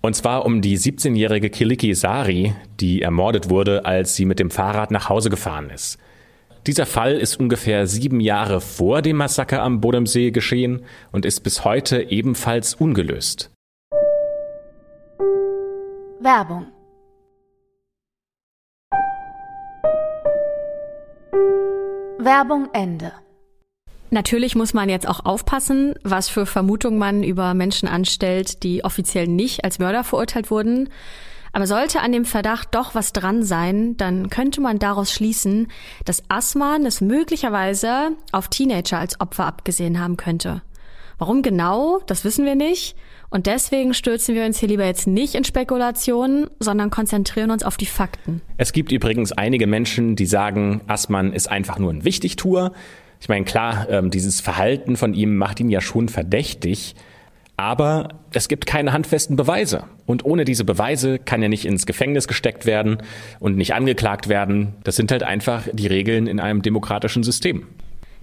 und 0.00 0.14
zwar 0.14 0.46
um 0.46 0.62
die 0.62 0.78
17-jährige 0.78 1.50
Kiliki 1.50 1.94
Sari, 1.94 2.54
die 2.78 3.02
ermordet 3.02 3.50
wurde, 3.50 3.84
als 3.84 4.14
sie 4.14 4.24
mit 4.24 4.38
dem 4.38 4.50
Fahrrad 4.50 4.90
nach 4.90 5.08
Hause 5.08 5.28
gefahren 5.28 5.70
ist. 5.70 5.98
Dieser 6.66 6.86
Fall 6.86 7.14
ist 7.14 7.40
ungefähr 7.40 7.86
sieben 7.86 8.20
Jahre 8.20 8.60
vor 8.60 9.02
dem 9.02 9.16
Massaker 9.16 9.62
am 9.62 9.80
Bodensee 9.80 10.30
geschehen 10.30 10.82
und 11.12 11.24
ist 11.24 11.40
bis 11.40 11.64
heute 11.64 12.10
ebenfalls 12.10 12.74
ungelöst. 12.74 13.50
Werbung 16.20 16.66
Werbung 22.18 22.68
Ende. 22.72 23.12
Natürlich 24.10 24.54
muss 24.54 24.74
man 24.74 24.88
jetzt 24.88 25.06
auch 25.06 25.24
aufpassen, 25.24 25.94
was 26.02 26.28
für 26.28 26.46
Vermutungen 26.46 26.98
man 26.98 27.22
über 27.22 27.54
Menschen 27.54 27.88
anstellt, 27.88 28.62
die 28.62 28.84
offiziell 28.84 29.26
nicht 29.26 29.64
als 29.64 29.78
Mörder 29.78 30.04
verurteilt 30.04 30.50
wurden. 30.50 30.88
Aber 31.52 31.66
sollte 31.66 32.00
an 32.00 32.12
dem 32.12 32.24
Verdacht 32.24 32.74
doch 32.74 32.94
was 32.94 33.12
dran 33.12 33.42
sein, 33.42 33.96
dann 33.96 34.30
könnte 34.30 34.60
man 34.60 34.78
daraus 34.78 35.12
schließen, 35.12 35.68
dass 36.04 36.22
Assmann 36.28 36.86
es 36.86 37.00
möglicherweise 37.00 38.12
auf 38.32 38.48
Teenager 38.48 38.98
als 38.98 39.20
Opfer 39.20 39.46
abgesehen 39.46 39.98
haben 39.98 40.16
könnte. 40.16 40.62
Warum 41.18 41.42
genau, 41.42 42.00
das 42.06 42.24
wissen 42.24 42.44
wir 42.44 42.54
nicht. 42.54 42.96
Und 43.30 43.46
deswegen 43.46 43.92
stürzen 43.92 44.34
wir 44.34 44.44
uns 44.46 44.58
hier 44.58 44.68
lieber 44.68 44.86
jetzt 44.86 45.06
nicht 45.06 45.34
in 45.34 45.44
Spekulationen, 45.44 46.48
sondern 46.60 46.90
konzentrieren 46.90 47.50
uns 47.50 47.62
auf 47.62 47.76
die 47.76 47.86
Fakten. 47.86 48.40
Es 48.56 48.72
gibt 48.72 48.92
übrigens 48.92 49.32
einige 49.32 49.66
Menschen, 49.66 50.16
die 50.16 50.26
sagen, 50.26 50.80
Assmann 50.86 51.32
ist 51.32 51.50
einfach 51.50 51.78
nur 51.78 51.92
ein 51.92 52.04
Wichtigtuer. 52.04 52.72
Ich 53.20 53.28
meine, 53.28 53.44
klar, 53.44 53.88
ähm, 53.90 54.10
dieses 54.10 54.40
Verhalten 54.40 54.96
von 54.96 55.14
ihm 55.14 55.36
macht 55.36 55.60
ihn 55.60 55.70
ja 55.70 55.80
schon 55.80 56.08
verdächtig. 56.08 56.94
Aber 57.56 58.10
es 58.32 58.46
gibt 58.46 58.66
keine 58.66 58.92
handfesten 58.92 59.34
Beweise. 59.34 59.84
Und 60.06 60.24
ohne 60.24 60.44
diese 60.44 60.64
Beweise 60.64 61.18
kann 61.18 61.42
er 61.42 61.48
nicht 61.48 61.64
ins 61.64 61.86
Gefängnis 61.86 62.28
gesteckt 62.28 62.66
werden 62.66 62.98
und 63.40 63.56
nicht 63.56 63.74
angeklagt 63.74 64.28
werden. 64.28 64.74
Das 64.84 64.94
sind 64.94 65.10
halt 65.10 65.24
einfach 65.24 65.64
die 65.72 65.88
Regeln 65.88 66.28
in 66.28 66.38
einem 66.38 66.62
demokratischen 66.62 67.24
System. 67.24 67.66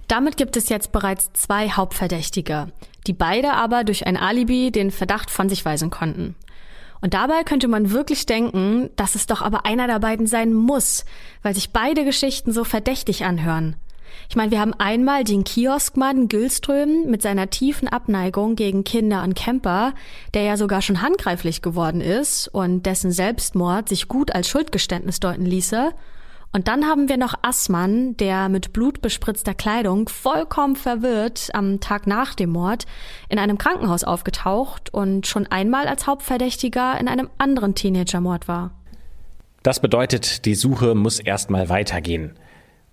Damit 0.08 0.38
gibt 0.38 0.56
es 0.56 0.70
jetzt 0.70 0.90
bereits 0.90 1.32
zwei 1.34 1.68
Hauptverdächtige, 1.68 2.68
die 3.06 3.12
beide 3.12 3.52
aber 3.52 3.84
durch 3.84 4.06
ein 4.06 4.16
Alibi 4.16 4.70
den 4.70 4.90
Verdacht 4.90 5.30
von 5.30 5.50
sich 5.50 5.64
weisen 5.66 5.90
konnten. 5.90 6.34
Und 7.02 7.12
dabei 7.12 7.42
könnte 7.44 7.68
man 7.68 7.90
wirklich 7.90 8.24
denken, 8.24 8.88
dass 8.96 9.16
es 9.16 9.26
doch 9.26 9.42
aber 9.42 9.66
einer 9.66 9.86
der 9.86 9.98
beiden 9.98 10.26
sein 10.26 10.54
muss, 10.54 11.04
weil 11.42 11.54
sich 11.54 11.72
beide 11.72 12.04
Geschichten 12.04 12.52
so 12.52 12.64
verdächtig 12.64 13.24
anhören. 13.24 13.76
Ich 14.28 14.36
meine, 14.36 14.50
wir 14.50 14.60
haben 14.60 14.74
einmal 14.74 15.24
den 15.24 15.44
Kioskmann 15.44 16.28
Gülström 16.28 17.06
mit 17.06 17.22
seiner 17.22 17.50
tiefen 17.50 17.88
Abneigung 17.88 18.56
gegen 18.56 18.84
Kinder 18.84 19.22
und 19.22 19.34
Camper, 19.34 19.94
der 20.34 20.42
ja 20.42 20.56
sogar 20.56 20.82
schon 20.82 21.02
handgreiflich 21.02 21.62
geworden 21.62 22.00
ist 22.00 22.48
und 22.48 22.86
dessen 22.86 23.12
Selbstmord 23.12 23.88
sich 23.88 24.08
gut 24.08 24.34
als 24.34 24.48
Schuldgeständnis 24.48 25.20
deuten 25.20 25.46
ließe. 25.46 25.92
Und 26.52 26.68
dann 26.68 26.86
haben 26.86 27.08
wir 27.08 27.18
noch 27.18 27.34
Assmann, 27.42 28.16
der 28.16 28.48
mit 28.48 28.72
blutbespritzter 28.72 29.54
Kleidung 29.54 30.08
vollkommen 30.08 30.74
verwirrt 30.74 31.50
am 31.52 31.80
Tag 31.80 32.06
nach 32.06 32.34
dem 32.34 32.50
Mord 32.50 32.86
in 33.28 33.38
einem 33.38 33.58
Krankenhaus 33.58 34.04
aufgetaucht 34.04 34.92
und 34.92 35.26
schon 35.26 35.46
einmal 35.46 35.86
als 35.86 36.06
Hauptverdächtiger 36.06 36.98
in 36.98 37.08
einem 37.08 37.28
anderen 37.38 37.74
Teenagermord 37.74 38.48
war. 38.48 38.72
Das 39.62 39.80
bedeutet, 39.80 40.46
die 40.46 40.54
Suche 40.54 40.94
muss 40.94 41.18
erstmal 41.18 41.68
weitergehen 41.68 42.38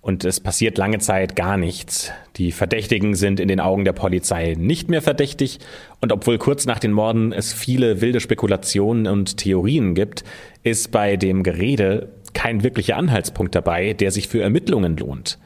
und 0.04 0.26
es 0.26 0.38
passiert 0.38 0.76
lange 0.76 0.98
Zeit 0.98 1.34
gar 1.34 1.56
nichts. 1.56 2.12
Die 2.36 2.52
Verdächtigen 2.52 3.14
sind 3.14 3.40
in 3.40 3.48
den 3.48 3.58
Augen 3.58 3.86
der 3.86 3.94
Polizei 3.94 4.54
nicht 4.58 4.90
mehr 4.90 5.00
verdächtig 5.00 5.60
und 6.02 6.12
obwohl 6.12 6.36
kurz 6.36 6.66
nach 6.66 6.78
den 6.78 6.92
Morden 6.92 7.32
es 7.32 7.54
viele 7.54 8.02
wilde 8.02 8.20
Spekulationen 8.20 9.06
und 9.06 9.38
Theorien 9.38 9.94
gibt, 9.94 10.22
ist 10.62 10.90
bei 10.90 11.16
dem 11.16 11.42
Gerede 11.42 12.10
kein 12.34 12.62
wirklicher 12.62 12.98
Anhaltspunkt 12.98 13.54
dabei, 13.54 13.94
der 13.94 14.10
sich 14.10 14.28
für 14.28 14.42
Ermittlungen 14.42 14.98
lohnt. 14.98 15.38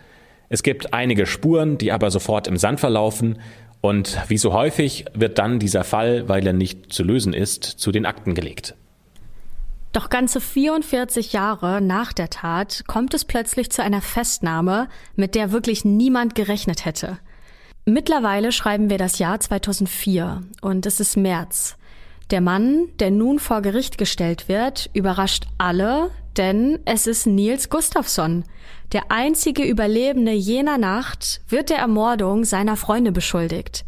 Es 0.48 0.64
gibt 0.64 0.92
einige 0.92 1.26
Spuren, 1.26 1.78
die 1.78 1.92
aber 1.92 2.10
sofort 2.10 2.48
im 2.48 2.56
Sand 2.56 2.80
verlaufen 2.80 3.38
und 3.80 4.18
wie 4.26 4.38
so 4.38 4.52
häufig 4.52 5.04
wird 5.14 5.38
dann 5.38 5.60
dieser 5.60 5.84
Fall, 5.84 6.28
weil 6.28 6.44
er 6.44 6.52
nicht 6.52 6.92
zu 6.92 7.04
lösen 7.04 7.32
ist, 7.32 7.62
zu 7.62 7.92
den 7.92 8.06
Akten 8.06 8.34
gelegt. 8.34 8.74
Doch 9.92 10.10
ganze 10.10 10.40
44 10.40 11.32
Jahre 11.32 11.80
nach 11.80 12.12
der 12.12 12.30
Tat 12.30 12.84
kommt 12.86 13.14
es 13.14 13.24
plötzlich 13.24 13.70
zu 13.70 13.82
einer 13.82 14.02
Festnahme, 14.02 14.88
mit 15.16 15.34
der 15.34 15.50
wirklich 15.50 15.84
niemand 15.84 16.34
gerechnet 16.34 16.84
hätte. 16.84 17.18
Mittlerweile 17.86 18.52
schreiben 18.52 18.90
wir 18.90 18.98
das 18.98 19.18
Jahr 19.18 19.40
2004 19.40 20.42
und 20.60 20.84
es 20.84 21.00
ist 21.00 21.16
März. 21.16 21.76
Der 22.30 22.42
Mann, 22.42 22.88
der 22.98 23.10
nun 23.10 23.38
vor 23.38 23.62
Gericht 23.62 23.96
gestellt 23.96 24.48
wird, 24.48 24.90
überrascht 24.92 25.46
alle, 25.56 26.10
denn 26.36 26.78
es 26.84 27.06
ist 27.06 27.26
Nils 27.26 27.70
Gustafsson. 27.70 28.44
Der 28.92 29.10
einzige 29.10 29.64
Überlebende 29.64 30.32
jener 30.32 30.76
Nacht 30.76 31.40
wird 31.48 31.70
der 31.70 31.78
Ermordung 31.78 32.44
seiner 32.44 32.76
Freunde 32.76 33.12
beschuldigt. 33.12 33.86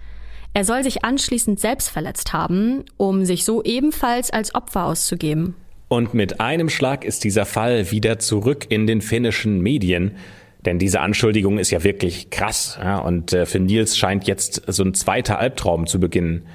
Er 0.55 0.65
soll 0.65 0.83
sich 0.83 1.05
anschließend 1.05 1.61
selbst 1.61 1.91
verletzt 1.91 2.33
haben, 2.33 2.87
um 2.97 3.27
sich 3.27 3.45
so 3.45 3.63
ebenfalls 3.63 4.31
als 4.31 4.55
Opfer 4.55 4.87
auszugeben. 4.87 5.55
Und 5.93 6.15
mit 6.15 6.41
einem 6.41 6.69
Schlag 6.69 7.05
ist 7.05 7.25
dieser 7.25 7.45
Fall 7.45 7.91
wieder 7.91 8.21
zurück 8.21 8.67
in 8.69 8.87
den 8.87 9.01
finnischen 9.01 9.61
Medien. 9.61 10.13
Denn 10.65 10.79
diese 10.79 11.01
Anschuldigung 11.01 11.59
ist 11.59 11.73
ja 11.73 11.83
wirklich 11.83 12.31
krass. 12.31 12.79
Ja? 12.81 12.99
Und 12.99 13.33
äh, 13.33 13.45
für 13.45 13.59
Nils 13.59 13.99
scheint 13.99 14.29
jetzt 14.29 14.63
so 14.69 14.85
ein 14.85 14.95
zweiter 14.95 15.41
Albtraum 15.41 15.89
zu 15.89 15.99
beginnen. 15.99 16.47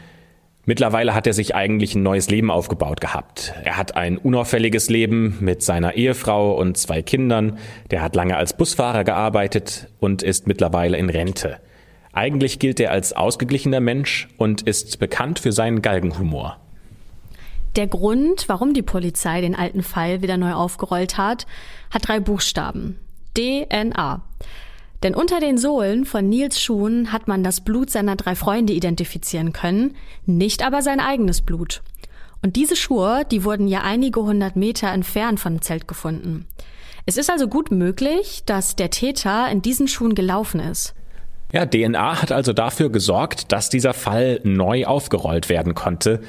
Mittlerweile 0.63 1.13
hat 1.13 1.27
er 1.27 1.33
sich 1.33 1.53
eigentlich 1.53 1.95
ein 1.95 2.01
neues 2.03 2.29
Leben 2.29 2.49
aufgebaut 2.49 3.01
gehabt. 3.01 3.53
Er 3.65 3.75
hat 3.75 3.97
ein 3.97 4.17
unauffälliges 4.17 4.89
Leben 4.89 5.35
mit 5.41 5.61
seiner 5.61 5.95
Ehefrau 5.95 6.57
und 6.57 6.77
zwei 6.77 7.01
Kindern. 7.01 7.57
Der 7.91 8.01
hat 8.01 8.15
lange 8.15 8.37
als 8.37 8.55
Busfahrer 8.55 9.03
gearbeitet 9.03 9.89
und 9.99 10.23
ist 10.23 10.47
mittlerweile 10.47 10.95
in 10.95 11.09
Rente. 11.09 11.57
Eigentlich 12.13 12.57
gilt 12.57 12.79
er 12.79 12.91
als 12.91 13.11
ausgeglichener 13.11 13.81
Mensch 13.81 14.29
und 14.37 14.61
ist 14.61 14.97
bekannt 14.97 15.39
für 15.39 15.51
seinen 15.51 15.81
Galgenhumor. 15.81 16.64
Der 17.75 17.87
Grund, 17.87 18.47
warum 18.47 18.73
die 18.73 18.81
Polizei 18.81 19.41
den 19.41 19.55
alten 19.55 19.83
Fall 19.83 20.21
wieder 20.21 20.37
neu 20.37 20.53
aufgerollt 20.53 21.17
hat, 21.17 21.45
hat 21.91 22.07
drei 22.07 22.19
Buchstaben. 22.21 22.97
DNA. 23.37 24.21
Denn 25.03 25.13
unter 25.13 25.41
den 25.41 25.57
Sohlen 25.57 26.05
von 26.05 26.29
Nils 26.29 26.61
Schuhen 26.61 27.11
hat 27.11 27.27
man 27.27 27.43
das 27.43 27.61
Blut 27.61 27.89
seiner 27.89 28.15
drei 28.15 28.35
Freunde 28.35 28.71
identifizieren 28.71 29.51
können, 29.51 29.95
nicht 30.25 30.65
aber 30.65 30.81
sein 30.81 31.01
eigenes 31.01 31.41
Blut. 31.41 31.81
Und 32.41 32.55
diese 32.55 32.77
Schuhe, 32.77 33.23
die 33.29 33.43
wurden 33.43 33.67
ja 33.67 33.81
einige 33.81 34.21
hundert 34.21 34.55
Meter 34.55 34.89
entfernt 34.91 35.39
von 35.41 35.55
dem 35.55 35.61
Zelt 35.61 35.87
gefunden. 35.87 36.47
Es 37.05 37.17
ist 37.17 37.29
also 37.29 37.47
gut 37.47 37.71
möglich, 37.71 38.43
dass 38.45 38.75
der 38.75 38.89
Täter 38.89 39.49
in 39.51 39.61
diesen 39.61 39.87
Schuhen 39.87 40.15
gelaufen 40.15 40.61
ist. 40.61 40.95
Ja, 41.51 41.65
DNA 41.65 42.21
hat 42.21 42.31
also 42.31 42.53
dafür 42.53 42.89
gesorgt, 42.89 43.51
dass 43.51 43.69
dieser 43.69 43.93
Fall 43.93 44.39
neu 44.43 44.85
aufgerollt 44.85 45.49
werden 45.49 45.75
konnte 45.75 46.21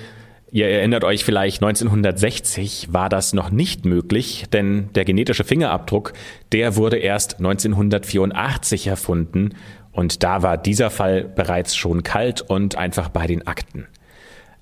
Ihr 0.57 0.69
erinnert 0.71 1.05
euch 1.05 1.23
vielleicht, 1.23 1.63
1960 1.63 2.89
war 2.91 3.11
das 3.11 3.35
noch 3.35 3.51
nicht 3.51 3.85
möglich, 3.85 4.47
denn 4.55 4.89
der 4.95 5.05
genetische 5.05 5.45
Fingerabdruck, 5.45 6.15
der 6.51 6.77
wurde 6.77 6.97
erst 6.97 7.37
1984 7.37 8.87
erfunden 8.87 9.51
und 9.93 10.23
da 10.23 10.43
war 10.43 10.57
dieser 10.57 10.89
Fall 10.89 11.25
bereits 11.25 11.77
schon 11.77 12.05
kalt 12.05 12.41
und 12.41 12.75
einfach 12.75 13.11
bei 13.11 13.27
den 13.27 13.47
Akten. 13.47 13.87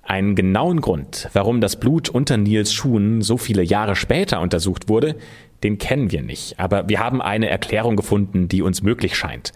Einen 0.03 0.35
genauen 0.35 0.81
Grund, 0.81 1.29
warum 1.33 1.61
das 1.61 1.79
Blut 1.79 2.09
unter 2.09 2.39
Nils 2.39 2.73
Schuhen 2.73 3.23
so 3.23 3.37
viele 3.37 3.63
Jahre 3.63 3.95
später 3.95 4.41
untersucht 4.41 4.89
wurde, 4.89 5.15
den 5.63 5.79
kennen 5.79 6.11
wir 6.11 6.23
nicht, 6.23 6.59
aber 6.59 6.89
wir 6.89 6.99
haben 6.99 7.23
eine 7.23 7.49
Erklärung 7.49 7.95
gefunden, 7.95 8.49
die 8.49 8.63
uns 8.63 8.83
möglich 8.83 9.15
scheint. 9.15 9.53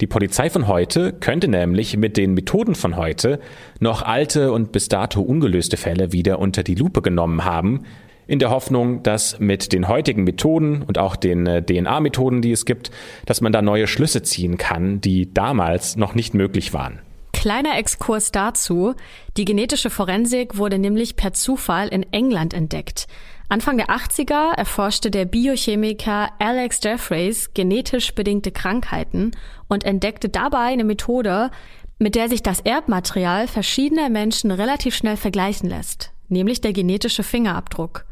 Die 0.00 0.06
Polizei 0.06 0.50
von 0.50 0.66
heute 0.66 1.12
könnte 1.12 1.48
nämlich 1.48 1.96
mit 1.96 2.16
den 2.16 2.34
Methoden 2.34 2.74
von 2.74 2.96
heute 2.96 3.38
noch 3.78 4.02
alte 4.02 4.52
und 4.52 4.72
bis 4.72 4.88
dato 4.88 5.20
ungelöste 5.20 5.76
Fälle 5.76 6.12
wieder 6.12 6.38
unter 6.38 6.62
die 6.62 6.74
Lupe 6.74 7.02
genommen 7.02 7.44
haben, 7.44 7.84
in 8.26 8.38
der 8.38 8.50
Hoffnung, 8.50 9.02
dass 9.02 9.38
mit 9.40 9.72
den 9.72 9.88
heutigen 9.88 10.24
Methoden 10.24 10.82
und 10.82 10.98
auch 10.98 11.16
den 11.16 11.46
äh, 11.46 11.62
DNA-Methoden, 11.62 12.40
die 12.40 12.52
es 12.52 12.64
gibt, 12.64 12.90
dass 13.26 13.40
man 13.40 13.52
da 13.52 13.62
neue 13.62 13.86
Schlüsse 13.86 14.22
ziehen 14.22 14.56
kann, 14.58 15.00
die 15.00 15.32
damals 15.32 15.96
noch 15.96 16.14
nicht 16.14 16.32
möglich 16.32 16.72
waren. 16.72 17.00
Kleiner 17.32 17.76
Exkurs 17.76 18.30
dazu. 18.30 18.94
Die 19.36 19.44
genetische 19.44 19.90
Forensik 19.90 20.56
wurde 20.56 20.78
nämlich 20.78 21.16
per 21.16 21.32
Zufall 21.32 21.88
in 21.88 22.04
England 22.12 22.54
entdeckt. 22.54 23.08
Anfang 23.48 23.76
der 23.76 23.88
80er 23.88 24.54
erforschte 24.54 25.10
der 25.10 25.26
Biochemiker 25.26 26.30
Alex 26.38 26.80
Jeffreys 26.82 27.52
genetisch 27.52 28.14
bedingte 28.14 28.50
Krankheiten 28.50 29.32
und 29.72 29.84
entdeckte 29.84 30.28
dabei 30.28 30.66
eine 30.66 30.84
Methode, 30.84 31.50
mit 31.98 32.14
der 32.14 32.28
sich 32.28 32.42
das 32.42 32.60
Erbmaterial 32.60 33.48
verschiedener 33.48 34.10
Menschen 34.10 34.50
relativ 34.50 34.94
schnell 34.94 35.16
vergleichen 35.16 35.68
lässt, 35.68 36.12
nämlich 36.28 36.60
der 36.60 36.74
genetische 36.74 37.22
Fingerabdruck. 37.22 38.04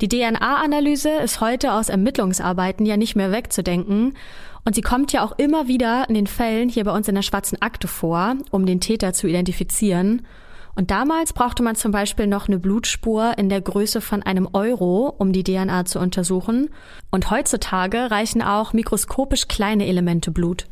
Die 0.00 0.08
DNA-Analyse 0.08 1.10
ist 1.10 1.40
heute 1.40 1.72
aus 1.72 1.88
Ermittlungsarbeiten 1.88 2.84
ja 2.84 2.96
nicht 2.96 3.14
mehr 3.14 3.30
wegzudenken 3.30 4.16
und 4.64 4.74
sie 4.74 4.82
kommt 4.82 5.12
ja 5.12 5.24
auch 5.24 5.38
immer 5.38 5.68
wieder 5.68 6.08
in 6.08 6.14
den 6.14 6.26
Fällen 6.26 6.68
hier 6.68 6.84
bei 6.84 6.92
uns 6.92 7.06
in 7.06 7.14
der 7.14 7.22
schwarzen 7.22 7.62
Akte 7.62 7.86
vor, 7.86 8.34
um 8.50 8.66
den 8.66 8.80
Täter 8.80 9.12
zu 9.12 9.28
identifizieren. 9.28 10.26
Und 10.74 10.90
damals 10.90 11.32
brauchte 11.32 11.62
man 11.62 11.74
zum 11.74 11.90
Beispiel 11.90 12.26
noch 12.26 12.48
eine 12.48 12.58
Blutspur 12.58 13.36
in 13.36 13.48
der 13.48 13.60
Größe 13.60 14.00
von 14.00 14.22
einem 14.22 14.48
Euro, 14.52 15.12
um 15.18 15.32
die 15.32 15.42
DNA 15.42 15.84
zu 15.86 15.98
untersuchen. 15.98 16.70
Und 17.10 17.30
heutzutage 17.30 18.10
reichen 18.10 18.42
auch 18.42 18.72
mikroskopisch 18.72 19.48
kleine 19.48 19.86
Elemente 19.86 20.30
Blut. 20.30 20.66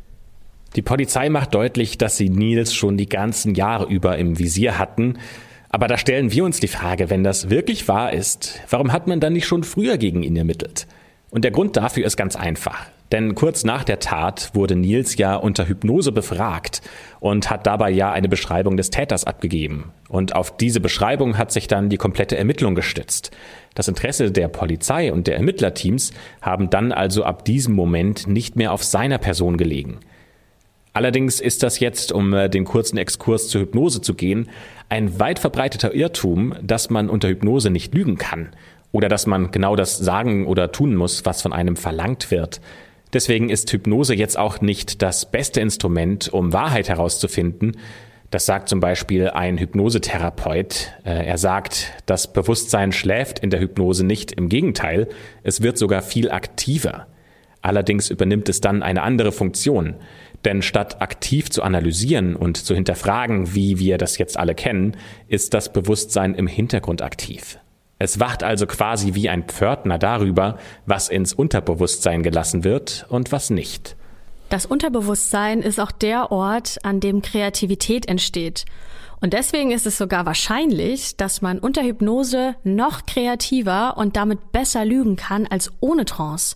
Die 0.75 0.81
Polizei 0.81 1.29
macht 1.29 1.55
deutlich, 1.55 1.97
dass 1.97 2.17
sie 2.17 2.29
Nils 2.29 2.73
schon 2.73 2.97
die 2.97 3.09
ganzen 3.09 3.55
Jahre 3.55 3.85
über 3.85 4.17
im 4.17 4.37
Visier 4.37 4.77
hatten. 4.77 5.17
Aber 5.69 5.87
da 5.87 5.97
stellen 5.97 6.31
wir 6.31 6.43
uns 6.43 6.59
die 6.59 6.67
Frage, 6.67 7.09
wenn 7.09 7.23
das 7.23 7.49
wirklich 7.49 7.87
wahr 7.87 8.13
ist, 8.13 8.59
warum 8.69 8.91
hat 8.91 9.07
man 9.07 9.19
dann 9.19 9.33
nicht 9.33 9.47
schon 9.47 9.63
früher 9.63 9.97
gegen 9.97 10.23
ihn 10.23 10.35
ermittelt? 10.35 10.87
Und 11.29 11.43
der 11.43 11.51
Grund 11.51 11.75
dafür 11.75 12.05
ist 12.05 12.15
ganz 12.15 12.35
einfach. 12.35 12.85
Denn 13.11 13.35
kurz 13.35 13.63
nach 13.63 13.83
der 13.83 13.99
Tat 13.99 14.51
wurde 14.53 14.75
Nils 14.75 15.17
ja 15.17 15.35
unter 15.35 15.67
Hypnose 15.67 16.11
befragt 16.11 16.81
und 17.19 17.49
hat 17.49 17.65
dabei 17.65 17.89
ja 17.89 18.11
eine 18.11 18.27
Beschreibung 18.27 18.75
des 18.75 18.89
Täters 18.89 19.23
abgegeben. 19.23 19.91
Und 20.09 20.35
auf 20.35 20.57
diese 20.57 20.81
Beschreibung 20.81 21.37
hat 21.37 21.51
sich 21.51 21.67
dann 21.67 21.89
die 21.89 21.97
komplette 21.97 22.37
Ermittlung 22.37 22.75
gestützt. 22.75 23.31
Das 23.75 23.87
Interesse 23.87 24.31
der 24.31 24.49
Polizei 24.49 25.13
und 25.13 25.27
der 25.27 25.37
Ermittlerteams 25.37 26.11
haben 26.41 26.69
dann 26.69 26.91
also 26.91 27.23
ab 27.23 27.45
diesem 27.45 27.75
Moment 27.75 28.27
nicht 28.27 28.57
mehr 28.57 28.73
auf 28.73 28.83
seiner 28.83 29.17
Person 29.17 29.57
gelegen. 29.57 29.99
Allerdings 30.97 31.39
ist 31.39 31.61
das 31.61 31.79
jetzt, 31.79 32.11
um 32.11 32.33
äh, 32.33 32.49
den 32.49 32.65
kurzen 32.65 32.97
Exkurs 32.97 33.49
zur 33.49 33.61
Hypnose 33.61 34.01
zu 34.01 34.15
gehen, 34.15 34.49
ein 34.89 35.19
weit 35.19 35.37
verbreiteter 35.37 35.93
Irrtum, 35.93 36.55
dass 36.59 36.89
man 36.89 37.07
unter 37.07 37.29
Hypnose 37.29 37.69
nicht 37.69 37.93
lügen 37.93 38.17
kann 38.17 38.49
oder 38.91 39.07
dass 39.07 39.27
man 39.27 39.51
genau 39.51 39.75
das 39.75 39.99
sagen 39.99 40.47
oder 40.47 40.71
tun 40.71 40.95
muss, 40.95 41.23
was 41.23 41.43
von 41.43 41.53
einem 41.53 41.75
verlangt 41.75 42.31
wird. 42.31 42.61
Deswegen 43.13 43.51
ist 43.51 43.71
Hypnose 43.71 44.15
jetzt 44.15 44.39
auch 44.39 44.59
nicht 44.59 45.03
das 45.03 45.29
beste 45.29 45.61
Instrument, 45.61 46.29
um 46.33 46.51
Wahrheit 46.51 46.89
herauszufinden. 46.89 47.77
Das 48.31 48.47
sagt 48.47 48.67
zum 48.67 48.79
Beispiel 48.79 49.29
ein 49.29 49.59
Hypnosetherapeut. 49.59 50.93
Äh, 51.05 51.27
er 51.27 51.37
sagt, 51.37 51.93
das 52.07 52.33
Bewusstsein 52.33 52.91
schläft 52.91 53.37
in 53.37 53.51
der 53.51 53.59
Hypnose 53.59 54.03
nicht. 54.03 54.31
Im 54.31 54.49
Gegenteil, 54.49 55.09
es 55.43 55.61
wird 55.61 55.77
sogar 55.77 56.01
viel 56.01 56.31
aktiver. 56.31 57.05
Allerdings 57.61 58.09
übernimmt 58.09 58.49
es 58.49 58.61
dann 58.61 58.81
eine 58.81 59.03
andere 59.03 59.31
Funktion. 59.31 59.95
Denn 60.45 60.61
statt 60.61 61.01
aktiv 61.01 61.49
zu 61.49 61.63
analysieren 61.63 62.35
und 62.35 62.57
zu 62.57 62.73
hinterfragen, 62.75 63.53
wie 63.53 63.79
wir 63.79 63.97
das 63.97 64.17
jetzt 64.17 64.37
alle 64.37 64.55
kennen, 64.55 64.95
ist 65.27 65.53
das 65.53 65.73
Bewusstsein 65.73 66.35
im 66.35 66.47
Hintergrund 66.47 67.01
aktiv. 67.01 67.59
Es 67.99 68.19
wacht 68.19 68.43
also 68.43 68.67
quasi 68.67 69.15
wie 69.15 69.29
ein 69.29 69.43
Pförtner 69.43 69.97
darüber, 69.97 70.57
was 70.85 71.09
ins 71.09 71.33
Unterbewusstsein 71.33 72.21
gelassen 72.21 72.63
wird 72.63 73.07
und 73.09 73.31
was 73.31 73.49
nicht. 73.49 73.95
Das 74.49 74.65
Unterbewusstsein 74.65 75.61
ist 75.61 75.79
auch 75.79 75.91
der 75.91 76.31
Ort, 76.31 76.77
an 76.83 76.99
dem 76.99 77.21
Kreativität 77.21 78.07
entsteht. 78.07 78.65
Und 79.19 79.33
deswegen 79.33 79.71
ist 79.71 79.87
es 79.87 79.97
sogar 79.97 80.25
wahrscheinlich, 80.25 81.17
dass 81.17 81.41
man 81.41 81.57
unter 81.57 81.81
Hypnose 81.81 82.55
noch 82.63 83.05
kreativer 83.07 83.97
und 83.97 84.15
damit 84.15 84.51
besser 84.51 84.85
lügen 84.85 85.15
kann 85.15 85.47
als 85.47 85.71
ohne 85.79 86.05
Trance. 86.05 86.55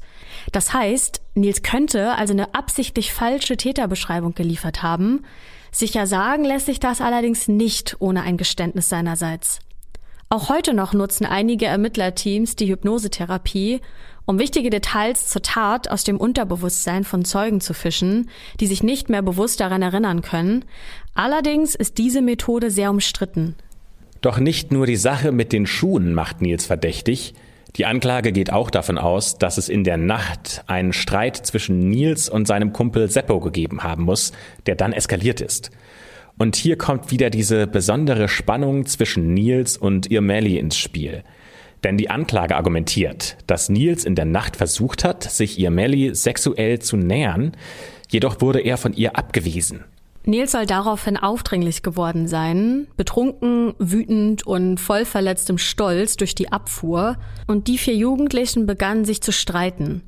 Das 0.51 0.73
heißt, 0.73 1.21
Nils 1.35 1.63
könnte 1.63 2.15
also 2.15 2.33
eine 2.33 2.53
absichtlich 2.53 3.13
falsche 3.13 3.57
Täterbeschreibung 3.57 4.33
geliefert 4.33 4.83
haben. 4.83 5.25
Sicher 5.71 6.07
sagen 6.07 6.43
lässt 6.43 6.65
sich 6.65 6.79
das 6.79 7.01
allerdings 7.01 7.47
nicht 7.47 7.95
ohne 7.99 8.23
ein 8.23 8.37
Geständnis 8.37 8.89
seinerseits. 8.89 9.59
Auch 10.29 10.49
heute 10.49 10.73
noch 10.73 10.93
nutzen 10.93 11.25
einige 11.25 11.65
Ermittlerteams 11.65 12.55
die 12.55 12.69
Hypnosetherapie, 12.69 13.81
um 14.25 14.39
wichtige 14.39 14.69
Details 14.69 15.27
zur 15.27 15.41
Tat 15.41 15.89
aus 15.89 16.05
dem 16.05 16.17
Unterbewusstsein 16.17 17.03
von 17.03 17.25
Zeugen 17.25 17.59
zu 17.59 17.73
fischen, 17.73 18.29
die 18.59 18.67
sich 18.67 18.81
nicht 18.81 19.09
mehr 19.09 19.21
bewusst 19.21 19.59
daran 19.59 19.81
erinnern 19.81 20.21
können. 20.21 20.63
Allerdings 21.15 21.75
ist 21.75 21.97
diese 21.97 22.21
Methode 22.21 22.71
sehr 22.71 22.91
umstritten. 22.91 23.55
Doch 24.21 24.37
nicht 24.37 24.71
nur 24.71 24.85
die 24.85 24.95
Sache 24.95 25.31
mit 25.31 25.51
den 25.51 25.65
Schuhen 25.65 26.13
macht 26.13 26.41
Nils 26.41 26.65
verdächtig. 26.65 27.33
Die 27.77 27.85
Anklage 27.85 28.33
geht 28.33 28.51
auch 28.51 28.69
davon 28.69 28.97
aus, 28.97 29.37
dass 29.37 29.57
es 29.57 29.69
in 29.69 29.85
der 29.85 29.97
Nacht 29.97 30.63
einen 30.67 30.91
Streit 30.91 31.37
zwischen 31.37 31.79
Nils 31.79 32.27
und 32.27 32.45
seinem 32.45 32.73
Kumpel 32.73 33.09
Seppo 33.09 33.39
gegeben 33.39 33.83
haben 33.83 34.03
muss, 34.03 34.33
der 34.65 34.75
dann 34.75 34.91
eskaliert 34.91 35.39
ist. 35.39 35.71
Und 36.37 36.55
hier 36.55 36.77
kommt 36.77 37.11
wieder 37.11 37.29
diese 37.29 37.67
besondere 37.67 38.27
Spannung 38.27 38.85
zwischen 38.87 39.33
Nils 39.33 39.77
und 39.77 40.11
Irmeli 40.11 40.57
ins 40.57 40.77
Spiel. 40.77 41.23
Denn 41.83 41.97
die 41.97 42.09
Anklage 42.09 42.55
argumentiert, 42.55 43.37
dass 43.47 43.69
Nils 43.69 44.05
in 44.05 44.15
der 44.15 44.25
Nacht 44.25 44.57
versucht 44.57 45.03
hat, 45.03 45.23
sich 45.23 45.57
Irmeli 45.57 46.13
sexuell 46.13 46.79
zu 46.79 46.97
nähern, 46.97 47.53
jedoch 48.09 48.41
wurde 48.41 48.59
er 48.59 48.77
von 48.77 48.93
ihr 48.93 49.15
abgewiesen. 49.15 49.85
Nils 50.23 50.51
soll 50.51 50.67
daraufhin 50.67 51.17
aufdringlich 51.17 51.81
geworden 51.81 52.27
sein, 52.27 52.87
betrunken, 52.95 53.73
wütend 53.79 54.45
und 54.45 54.79
voll 54.79 55.05
verletztem 55.05 55.57
Stolz 55.57 56.15
durch 56.15 56.35
die 56.35 56.51
Abfuhr, 56.51 57.17
und 57.47 57.67
die 57.67 57.77
vier 57.77 57.95
Jugendlichen 57.95 58.67
begannen 58.67 59.03
sich 59.03 59.21
zu 59.21 59.31
streiten. 59.31 60.03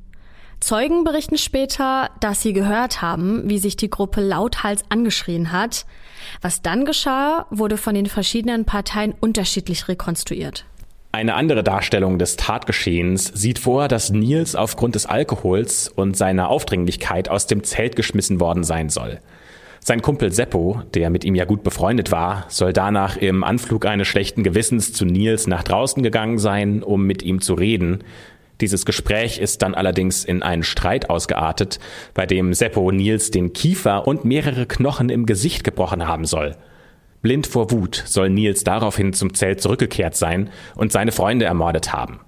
Zeugen 0.60 1.04
berichten 1.04 1.36
später, 1.36 2.10
dass 2.20 2.40
sie 2.40 2.52
gehört 2.52 3.02
haben, 3.02 3.42
wie 3.50 3.58
sich 3.58 3.76
die 3.76 3.90
Gruppe 3.90 4.20
lauthals 4.20 4.82
angeschrien 4.88 5.52
hat. 5.52 5.84
Was 6.40 6.62
dann 6.62 6.84
geschah, 6.86 7.46
wurde 7.50 7.76
von 7.76 7.94
den 7.94 8.06
verschiedenen 8.06 8.64
Parteien 8.64 9.14
unterschiedlich 9.20 9.88
rekonstruiert. 9.88 10.64
Eine 11.12 11.34
andere 11.34 11.62
Darstellung 11.62 12.18
des 12.18 12.36
Tatgeschehens 12.36 13.26
sieht 13.26 13.58
vor, 13.58 13.88
dass 13.88 14.10
Nils 14.10 14.56
aufgrund 14.56 14.94
des 14.94 15.06
Alkohols 15.06 15.88
und 15.88 16.16
seiner 16.16 16.48
Aufdringlichkeit 16.48 17.28
aus 17.28 17.46
dem 17.46 17.62
Zelt 17.62 17.94
geschmissen 17.94 18.40
worden 18.40 18.64
sein 18.64 18.88
soll. 18.88 19.20
Sein 19.86 20.00
Kumpel 20.00 20.32
Seppo, 20.32 20.80
der 20.94 21.10
mit 21.10 21.26
ihm 21.26 21.34
ja 21.34 21.44
gut 21.44 21.62
befreundet 21.62 22.10
war, 22.10 22.46
soll 22.48 22.72
danach 22.72 23.18
im 23.18 23.44
Anflug 23.44 23.84
eines 23.84 24.08
schlechten 24.08 24.42
Gewissens 24.42 24.94
zu 24.94 25.04
Nils 25.04 25.46
nach 25.46 25.62
draußen 25.62 26.02
gegangen 26.02 26.38
sein, 26.38 26.82
um 26.82 27.06
mit 27.06 27.22
ihm 27.22 27.42
zu 27.42 27.52
reden. 27.52 28.02
Dieses 28.62 28.86
Gespräch 28.86 29.38
ist 29.38 29.60
dann 29.60 29.74
allerdings 29.74 30.24
in 30.24 30.42
einen 30.42 30.62
Streit 30.62 31.10
ausgeartet, 31.10 31.80
bei 32.14 32.24
dem 32.24 32.54
Seppo 32.54 32.90
Nils 32.92 33.30
den 33.30 33.52
Kiefer 33.52 34.08
und 34.08 34.24
mehrere 34.24 34.64
Knochen 34.64 35.10
im 35.10 35.26
Gesicht 35.26 35.64
gebrochen 35.64 36.08
haben 36.08 36.24
soll. 36.24 36.56
Blind 37.20 37.46
vor 37.46 37.70
Wut 37.70 38.04
soll 38.06 38.30
Nils 38.30 38.64
daraufhin 38.64 39.12
zum 39.12 39.34
Zelt 39.34 39.60
zurückgekehrt 39.60 40.16
sein 40.16 40.48
und 40.76 40.92
seine 40.92 41.12
Freunde 41.12 41.44
ermordet 41.44 41.92
haben. 41.92 42.20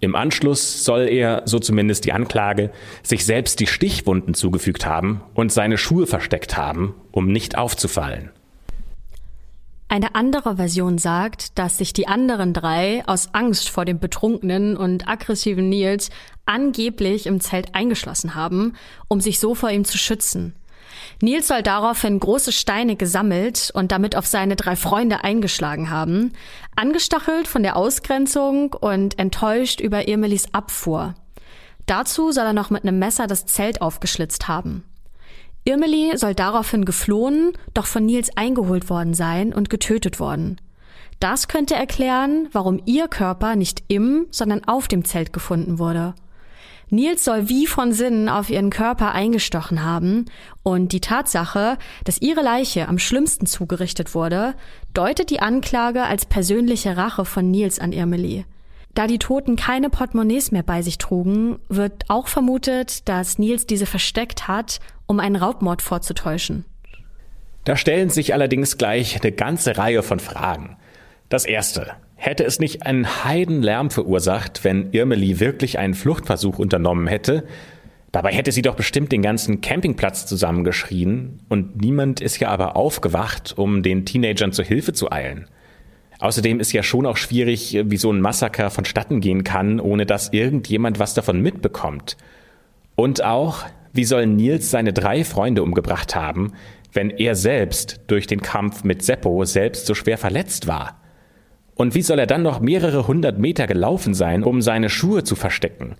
Im 0.00 0.14
Anschluss 0.14 0.84
soll 0.84 1.08
er, 1.08 1.42
so 1.44 1.58
zumindest 1.58 2.04
die 2.04 2.12
Anklage, 2.12 2.70
sich 3.02 3.24
selbst 3.24 3.58
die 3.60 3.66
Stichwunden 3.66 4.34
zugefügt 4.34 4.86
haben 4.86 5.22
und 5.34 5.52
seine 5.52 5.76
Schuhe 5.76 6.06
versteckt 6.06 6.56
haben, 6.56 6.94
um 7.10 7.32
nicht 7.32 7.58
aufzufallen. 7.58 8.30
Eine 9.90 10.14
andere 10.14 10.56
Version 10.56 10.98
sagt, 10.98 11.58
dass 11.58 11.78
sich 11.78 11.94
die 11.94 12.06
anderen 12.06 12.52
drei 12.52 13.02
aus 13.06 13.30
Angst 13.32 13.70
vor 13.70 13.86
dem 13.86 13.98
betrunkenen 13.98 14.76
und 14.76 15.08
aggressiven 15.08 15.70
Nils 15.70 16.10
angeblich 16.44 17.26
im 17.26 17.40
Zelt 17.40 17.74
eingeschlossen 17.74 18.34
haben, 18.34 18.74
um 19.08 19.22
sich 19.22 19.38
so 19.38 19.54
vor 19.54 19.70
ihm 19.70 19.86
zu 19.86 19.96
schützen. 19.96 20.54
Nils 21.20 21.48
soll 21.48 21.62
daraufhin 21.62 22.20
große 22.20 22.52
Steine 22.52 22.96
gesammelt 22.96 23.70
und 23.74 23.92
damit 23.92 24.16
auf 24.16 24.26
seine 24.26 24.56
drei 24.56 24.76
Freunde 24.76 25.24
eingeschlagen 25.24 25.90
haben, 25.90 26.32
angestachelt 26.76 27.48
von 27.48 27.62
der 27.62 27.76
Ausgrenzung 27.76 28.72
und 28.72 29.18
enttäuscht 29.18 29.80
über 29.80 30.08
Irmelis 30.08 30.52
Abfuhr. 30.52 31.14
Dazu 31.86 32.32
soll 32.32 32.44
er 32.44 32.52
noch 32.52 32.70
mit 32.70 32.82
einem 32.82 32.98
Messer 32.98 33.26
das 33.26 33.46
Zelt 33.46 33.80
aufgeschlitzt 33.80 34.46
haben. 34.46 34.84
Irmeli 35.64 36.16
soll 36.16 36.34
daraufhin 36.34 36.84
geflohen, 36.84 37.52
doch 37.74 37.86
von 37.86 38.06
Nils 38.06 38.30
eingeholt 38.36 38.88
worden 38.88 39.14
sein 39.14 39.52
und 39.52 39.70
getötet 39.70 40.20
worden. 40.20 40.60
Das 41.20 41.48
könnte 41.48 41.74
erklären, 41.74 42.48
warum 42.52 42.80
ihr 42.86 43.08
Körper 43.08 43.56
nicht 43.56 43.82
im, 43.88 44.26
sondern 44.30 44.64
auf 44.64 44.86
dem 44.88 45.04
Zelt 45.04 45.32
gefunden 45.32 45.78
wurde. 45.78 46.14
Nils 46.90 47.24
soll 47.24 47.48
wie 47.48 47.66
von 47.66 47.92
Sinnen 47.92 48.28
auf 48.28 48.50
ihren 48.50 48.70
Körper 48.70 49.12
eingestochen 49.12 49.84
haben 49.84 50.24
und 50.62 50.92
die 50.92 51.00
Tatsache, 51.00 51.76
dass 52.04 52.20
ihre 52.20 52.42
Leiche 52.42 52.88
am 52.88 52.98
schlimmsten 52.98 53.46
zugerichtet 53.46 54.14
wurde, 54.14 54.54
deutet 54.94 55.30
die 55.30 55.40
Anklage 55.40 56.02
als 56.02 56.26
persönliche 56.26 56.96
Rache 56.96 57.24
von 57.24 57.50
Nils 57.50 57.78
an 57.78 57.92
Irmeli. 57.92 58.44
Da 58.94 59.06
die 59.06 59.18
Toten 59.18 59.56
keine 59.56 59.90
Portemonnaies 59.90 60.50
mehr 60.50 60.62
bei 60.62 60.82
sich 60.82 60.98
trugen, 60.98 61.58
wird 61.68 62.04
auch 62.08 62.26
vermutet, 62.26 63.08
dass 63.08 63.38
Nils 63.38 63.66
diese 63.66 63.86
versteckt 63.86 64.48
hat, 64.48 64.80
um 65.06 65.20
einen 65.20 65.36
Raubmord 65.36 65.82
vorzutäuschen. 65.82 66.64
Da 67.64 67.76
stellen 67.76 68.08
sich 68.08 68.32
allerdings 68.32 68.78
gleich 68.78 69.20
eine 69.20 69.30
ganze 69.30 69.76
Reihe 69.76 70.02
von 70.02 70.20
Fragen. 70.20 70.76
Das 71.28 71.44
erste. 71.44 71.92
Hätte 72.20 72.44
es 72.44 72.58
nicht 72.58 72.84
einen 72.84 73.24
Heidenlärm 73.24 73.90
verursacht, 73.90 74.64
wenn 74.64 74.90
Irmeli 74.90 75.38
wirklich 75.38 75.78
einen 75.78 75.94
Fluchtversuch 75.94 76.58
unternommen 76.58 77.06
hätte? 77.06 77.44
Dabei 78.10 78.32
hätte 78.32 78.50
sie 78.50 78.62
doch 78.62 78.74
bestimmt 78.74 79.12
den 79.12 79.22
ganzen 79.22 79.60
Campingplatz 79.60 80.26
zusammengeschrien 80.26 81.38
und 81.48 81.80
niemand 81.80 82.20
ist 82.20 82.40
ja 82.40 82.48
aber 82.48 82.74
aufgewacht, 82.76 83.56
um 83.56 83.84
den 83.84 84.04
Teenagern 84.04 84.50
zur 84.50 84.64
Hilfe 84.64 84.92
zu 84.92 85.12
eilen. 85.12 85.46
Außerdem 86.18 86.58
ist 86.58 86.72
ja 86.72 86.82
schon 86.82 87.06
auch 87.06 87.16
schwierig, 87.16 87.78
wie 87.84 87.96
so 87.96 88.10
ein 88.10 88.20
Massaker 88.20 88.70
vonstatten 88.70 89.20
gehen 89.20 89.44
kann, 89.44 89.78
ohne 89.78 90.04
dass 90.04 90.32
irgendjemand 90.32 90.98
was 90.98 91.14
davon 91.14 91.40
mitbekommt. 91.40 92.16
Und 92.96 93.22
auch, 93.22 93.64
wie 93.92 94.04
soll 94.04 94.26
Nils 94.26 94.72
seine 94.72 94.92
drei 94.92 95.22
Freunde 95.22 95.62
umgebracht 95.62 96.16
haben, 96.16 96.54
wenn 96.92 97.10
er 97.10 97.36
selbst 97.36 98.00
durch 98.08 98.26
den 98.26 98.42
Kampf 98.42 98.82
mit 98.82 99.04
Seppo 99.04 99.44
selbst 99.44 99.86
so 99.86 99.94
schwer 99.94 100.18
verletzt 100.18 100.66
war? 100.66 101.00
Und 101.78 101.94
wie 101.94 102.02
soll 102.02 102.18
er 102.18 102.26
dann 102.26 102.42
noch 102.42 102.58
mehrere 102.58 103.06
hundert 103.06 103.38
Meter 103.38 103.68
gelaufen 103.68 104.12
sein, 104.12 104.42
um 104.42 104.62
seine 104.62 104.90
Schuhe 104.90 105.22
zu 105.22 105.36
verstecken? 105.36 105.94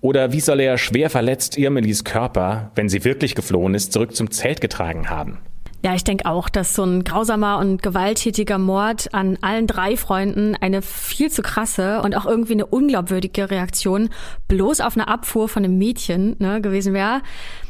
Oder 0.00 0.32
wie 0.32 0.38
soll 0.38 0.60
er 0.60 0.78
schwer 0.78 1.10
verletzt 1.10 1.58
Irmelis 1.58 2.04
Körper, 2.04 2.70
wenn 2.76 2.88
sie 2.88 3.04
wirklich 3.04 3.34
geflohen 3.34 3.74
ist, 3.74 3.92
zurück 3.92 4.14
zum 4.14 4.30
Zelt 4.30 4.60
getragen 4.60 5.10
haben? 5.10 5.38
Ja, 5.86 5.94
ich 5.94 6.02
denke 6.02 6.26
auch, 6.26 6.48
dass 6.48 6.74
so 6.74 6.82
ein 6.82 7.04
grausamer 7.04 7.58
und 7.58 7.80
gewalttätiger 7.80 8.58
Mord 8.58 9.14
an 9.14 9.38
allen 9.40 9.68
drei 9.68 9.96
Freunden 9.96 10.56
eine 10.56 10.82
viel 10.82 11.30
zu 11.30 11.42
krasse 11.42 12.02
und 12.02 12.16
auch 12.16 12.26
irgendwie 12.26 12.54
eine 12.54 12.66
unglaubwürdige 12.66 13.52
Reaktion 13.52 14.08
bloß 14.48 14.80
auf 14.80 14.96
eine 14.96 15.06
Abfuhr 15.06 15.48
von 15.48 15.64
einem 15.64 15.78
Mädchen 15.78 16.34
ne, 16.40 16.60
gewesen 16.60 16.92
wäre. 16.92 17.22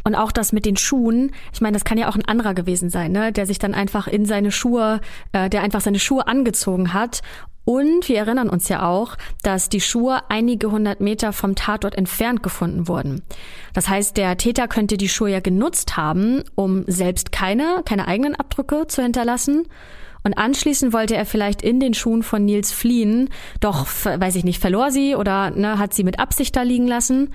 Und 0.02 0.14
auch 0.14 0.32
das 0.32 0.54
mit 0.54 0.64
den 0.64 0.78
Schuhen, 0.78 1.32
ich 1.52 1.60
meine, 1.60 1.74
das 1.74 1.84
kann 1.84 1.98
ja 1.98 2.08
auch 2.08 2.16
ein 2.16 2.24
anderer 2.24 2.54
gewesen 2.54 2.88
sein, 2.88 3.12
ne, 3.12 3.32
der 3.32 3.44
sich 3.44 3.58
dann 3.58 3.74
einfach 3.74 4.06
in 4.06 4.24
seine 4.24 4.50
Schuhe, 4.50 5.02
äh, 5.32 5.50
der 5.50 5.60
einfach 5.60 5.82
seine 5.82 5.98
Schuhe 5.98 6.26
angezogen 6.26 6.94
hat 6.94 7.20
und 7.66 8.08
wir 8.08 8.18
erinnern 8.18 8.48
uns 8.48 8.68
ja 8.68 8.88
auch, 8.88 9.16
dass 9.42 9.68
die 9.68 9.80
Schuhe 9.80 10.20
einige 10.28 10.70
hundert 10.70 11.00
Meter 11.00 11.32
vom 11.32 11.56
Tatort 11.56 11.96
entfernt 11.96 12.40
gefunden 12.44 12.86
wurden. 12.86 13.22
Das 13.74 13.88
heißt, 13.88 14.16
der 14.16 14.36
Täter 14.38 14.68
könnte 14.68 14.96
die 14.96 15.08
Schuhe 15.08 15.30
ja 15.30 15.40
genutzt 15.40 15.96
haben, 15.96 16.44
um 16.54 16.84
selbst 16.86 17.32
keine, 17.32 17.82
keine 17.84 18.06
eigenen 18.06 18.36
Abdrücke 18.36 18.86
zu 18.86 19.02
hinterlassen. 19.02 19.66
Und 20.22 20.38
anschließend 20.38 20.92
wollte 20.92 21.16
er 21.16 21.26
vielleicht 21.26 21.60
in 21.60 21.80
den 21.80 21.92
Schuhen 21.92 22.22
von 22.22 22.44
Nils 22.44 22.70
fliehen, 22.70 23.30
doch, 23.58 23.86
weiß 24.04 24.36
ich 24.36 24.44
nicht, 24.44 24.60
verlor 24.60 24.92
sie 24.92 25.16
oder 25.16 25.50
ne, 25.50 25.78
hat 25.78 25.92
sie 25.92 26.04
mit 26.04 26.20
Absicht 26.20 26.54
da 26.54 26.62
liegen 26.62 26.86
lassen. 26.86 27.32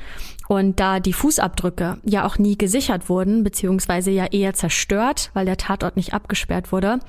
Und 0.51 0.81
da 0.81 0.99
die 0.99 1.13
Fußabdrücke 1.13 1.99
ja 2.03 2.25
auch 2.25 2.37
nie 2.37 2.57
gesichert 2.57 3.07
wurden, 3.07 3.41
beziehungsweise 3.45 4.11
ja 4.11 4.25
eher 4.25 4.53
zerstört, 4.53 5.31
weil 5.33 5.45
der 5.45 5.55
Tatort 5.55 5.95
nicht 5.95 6.13
abgesperrt 6.13 6.73
wurde, 6.73 6.99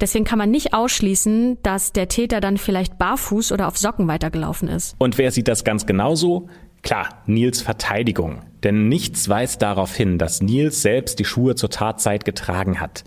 deswegen 0.00 0.24
kann 0.24 0.38
man 0.38 0.50
nicht 0.50 0.72
ausschließen, 0.72 1.58
dass 1.62 1.92
der 1.92 2.08
Täter 2.08 2.40
dann 2.40 2.56
vielleicht 2.56 2.96
barfuß 2.96 3.52
oder 3.52 3.68
auf 3.68 3.76
Socken 3.76 4.08
weitergelaufen 4.08 4.68
ist. 4.68 4.96
Und 4.96 5.18
wer 5.18 5.30
sieht 5.30 5.46
das 5.46 5.62
ganz 5.62 5.84
genauso? 5.84 6.48
Klar, 6.80 7.10
Nils 7.26 7.60
Verteidigung. 7.60 8.40
Denn 8.62 8.88
nichts 8.88 9.28
weist 9.28 9.60
darauf 9.60 9.94
hin, 9.94 10.16
dass 10.16 10.40
Nils 10.40 10.80
selbst 10.80 11.18
die 11.18 11.26
Schuhe 11.26 11.54
zur 11.54 11.68
Tatzeit 11.68 12.24
getragen 12.24 12.80
hat. 12.80 13.04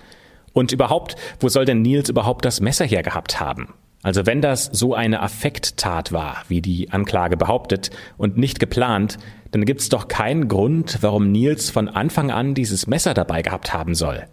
Und 0.54 0.72
überhaupt, 0.72 1.16
wo 1.40 1.50
soll 1.50 1.66
denn 1.66 1.82
Nils 1.82 2.10
überhaupt 2.10 2.46
das 2.46 2.62
Messer 2.62 2.86
hergehabt 2.86 3.40
haben? 3.40 3.74
Also 4.02 4.26
wenn 4.26 4.42
das 4.42 4.66
so 4.66 4.94
eine 4.94 5.22
Affekttat 5.22 6.14
war, 6.14 6.44
wie 6.48 6.62
die 6.62 6.92
Anklage 6.92 7.36
behauptet, 7.36 7.90
und 8.18 8.38
nicht 8.38 8.60
geplant, 8.60 9.18
dann 9.52 9.66
gibt's 9.66 9.90
doch 9.90 10.08
keinen 10.08 10.48
Grund, 10.48 11.00
warum 11.02 11.32
Nils 11.32 11.70
von 11.70 11.88
Anfang 11.88 12.32
an 12.32 12.54
dieses 12.54 12.88
Messer 12.88 13.14
dabei 13.14 13.42
gehabt 13.42 13.74
haben 13.74 13.96
soll. 13.96 14.26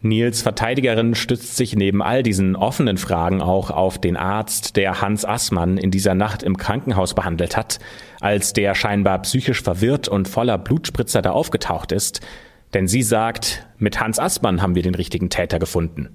Nils 0.00 0.42
Verteidigerin 0.42 1.14
stützt 1.14 1.56
sich 1.56 1.76
neben 1.76 2.02
all 2.02 2.22
diesen 2.22 2.56
offenen 2.56 2.98
Fragen 2.98 3.40
auch 3.40 3.70
auf 3.70 3.98
den 3.98 4.18
Arzt, 4.18 4.76
der 4.76 5.00
Hans 5.00 5.24
Assmann 5.24 5.78
in 5.78 5.90
dieser 5.90 6.14
Nacht 6.14 6.42
im 6.42 6.58
Krankenhaus 6.58 7.14
behandelt 7.14 7.56
hat, 7.56 7.78
als 8.20 8.52
der 8.52 8.74
scheinbar 8.74 9.20
psychisch 9.22 9.62
verwirrt 9.62 10.08
und 10.08 10.28
voller 10.28 10.58
Blutspritzer 10.58 11.22
da 11.22 11.30
aufgetaucht 11.30 11.90
ist, 11.90 12.20
denn 12.74 12.86
sie 12.86 13.02
sagt, 13.02 13.66
mit 13.78 13.98
Hans 13.98 14.18
Assmann 14.18 14.60
haben 14.60 14.74
wir 14.74 14.82
den 14.82 14.94
richtigen 14.94 15.30
Täter 15.30 15.58
gefunden. 15.58 16.10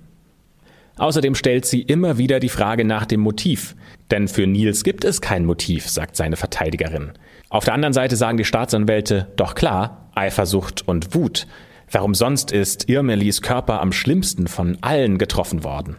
Außerdem 0.99 1.33
stellt 1.33 1.65
sie 1.65 1.81
immer 1.81 2.17
wieder 2.17 2.39
die 2.39 2.49
Frage 2.49 2.83
nach 2.83 3.05
dem 3.05 3.21
Motiv. 3.21 3.75
Denn 4.11 4.27
für 4.27 4.45
Nils 4.45 4.83
gibt 4.83 5.05
es 5.05 5.21
kein 5.21 5.45
Motiv, 5.45 5.89
sagt 5.89 6.15
seine 6.17 6.35
Verteidigerin. 6.35 7.13
Auf 7.49 7.63
der 7.63 7.73
anderen 7.73 7.93
Seite 7.93 8.17
sagen 8.17 8.37
die 8.37 8.45
Staatsanwälte, 8.45 9.31
doch 9.37 9.55
klar, 9.55 10.09
Eifersucht 10.13 10.87
und 10.87 11.15
Wut. 11.15 11.47
Warum 11.89 12.13
sonst 12.13 12.51
ist 12.51 12.89
Irmelis 12.89 13.41
Körper 13.41 13.81
am 13.81 13.93
schlimmsten 13.93 14.47
von 14.47 14.77
allen 14.81 15.17
getroffen 15.17 15.63
worden? 15.63 15.95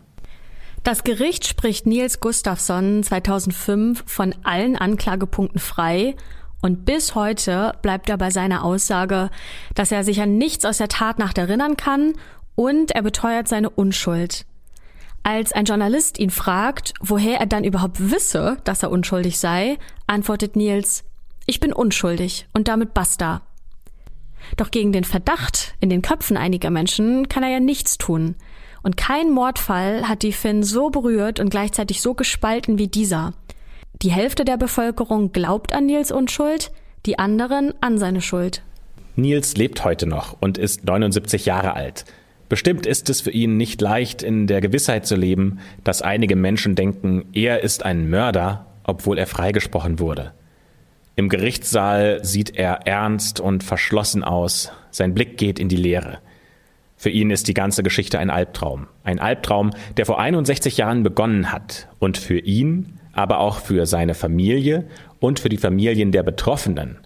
Das 0.85 1.03
Gericht 1.03 1.47
spricht 1.47 1.87
Nils 1.87 2.21
Gustafsson 2.21 3.03
2005 3.03 4.05
von 4.07 4.35
allen 4.45 4.77
Anklagepunkten 4.77 5.61
frei 5.61 6.15
und 6.63 6.85
bis 6.85 7.15
heute 7.15 7.75
bleibt 7.83 8.09
er 8.11 8.19
bei 8.19 8.31
seiner 8.31 8.65
Aussage, 8.65 9.31
dass 9.75 9.93
er 9.93 10.05
sich 10.05 10.21
an 10.21 10.37
nichts 10.37 10.65
aus 10.65 10.79
der 10.79 10.89
Tatnacht 10.89 11.39
erinnern 11.39 11.77
kann 11.77 12.15
und 12.55 12.91
er 12.93 13.03
beteuert 13.03 13.49
seine 13.49 13.71
Unschuld. 13.71 14.45
Als 15.23 15.53
ein 15.53 15.67
Journalist 15.67 16.19
ihn 16.19 16.31
fragt, 16.31 16.95
woher 17.01 17.41
er 17.41 17.47
dann 17.47 17.65
überhaupt 17.65 18.11
wisse, 18.11 18.57
dass 18.65 18.83
er 18.83 18.91
unschuldig 18.91 19.39
sei, 19.39 19.79
antwortet 20.07 20.57
Nils, 20.57 21.05
ich 21.47 21.61
bin 21.61 21.73
unschuldig 21.73 22.47
und 22.53 22.69
damit 22.69 22.95
basta. 22.95 23.43
Doch 24.57 24.71
gegen 24.71 24.93
den 24.93 25.05
Verdacht 25.05 25.75
in 25.81 25.91
den 25.91 26.03
Köpfen 26.03 26.37
einiger 26.37 26.71
Menschen 26.71 27.29
kann 27.29 27.43
er 27.43 27.51
ja 27.51 27.61
nichts 27.61 27.99
tun. 27.99 28.37
Und 28.83 28.97
kein 28.97 29.31
Mordfall 29.31 30.09
hat 30.09 30.23
die 30.23 30.33
Finn 30.33 30.63
so 30.63 30.91
berührt 30.91 31.39
und 31.39 31.51
gleichzeitig 31.51 32.01
so 32.01 32.15
gespalten 32.15 32.79
wie 32.79 32.89
dieser. 32.89 33.35
Die 34.03 34.11
Hälfte 34.11 34.47
der 34.47 34.57
Bevölkerung 34.57 35.33
glaubt 35.33 35.75
an 35.75 35.85
Nils 35.85 36.11
Unschuld, 36.11 36.73
die 37.05 37.19
anderen 37.19 37.75
an 37.83 37.99
seine 37.99 38.23
Schuld. 38.23 38.63
Nils 39.17 39.57
lebt 39.57 39.85
heute 39.85 40.07
noch 40.07 40.37
und 40.41 40.57
ist 40.57 40.85
79 40.85 41.45
Jahre 41.45 41.75
alt. 41.75 42.07
Bestimmt 42.51 42.85
ist 42.85 43.09
es 43.09 43.21
für 43.21 43.31
ihn 43.31 43.57
nicht 43.57 43.81
leicht, 43.81 44.25
in 44.25 44.49
der 44.49 44.61
Gewissheit 44.61 45.07
zu 45.07 45.15
leben, 45.15 45.61
dass 45.85 46.03
einige 46.03 46.35
Menschen 46.35 46.75
denken, 46.75 47.25
er 47.33 47.63
ist 47.63 47.85
ein 47.85 48.11
Mörder, 48.11 48.67
obwohl 48.83 49.19
er 49.19 49.29
freigesprochen 49.29 50.01
wurde. 50.01 50.33
Im 51.15 51.29
Gerichtssaal 51.29 52.25
sieht 52.25 52.57
er 52.57 52.89
ernst 52.89 53.39
und 53.39 53.63
verschlossen 53.63 54.25
aus, 54.25 54.73
sein 54.91 55.15
Blick 55.15 55.39
geht 55.39 55.61
in 55.61 55.69
die 55.69 55.77
Leere. 55.77 56.19
Für 56.97 57.11
ihn 57.11 57.31
ist 57.31 57.47
die 57.47 57.55
ganze 57.55 57.85
Geschichte 57.85 58.19
ein 58.19 58.31
Albtraum. 58.31 58.89
Ein 59.05 59.21
Albtraum, 59.21 59.71
der 59.97 60.05
vor 60.05 60.19
61 60.19 60.77
Jahren 60.77 61.05
begonnen 61.05 61.53
hat 61.53 61.89
und 62.01 62.19
für 62.19 62.41
ihn, 62.41 62.99
aber 63.13 63.39
auch 63.39 63.59
für 63.61 63.87
seine 63.87 64.15
Familie 64.15 64.89
und 65.21 65.39
für 65.39 65.51
die 65.51 65.57
Familien 65.57 66.11
der 66.11 66.25
Betroffenen 66.25 66.99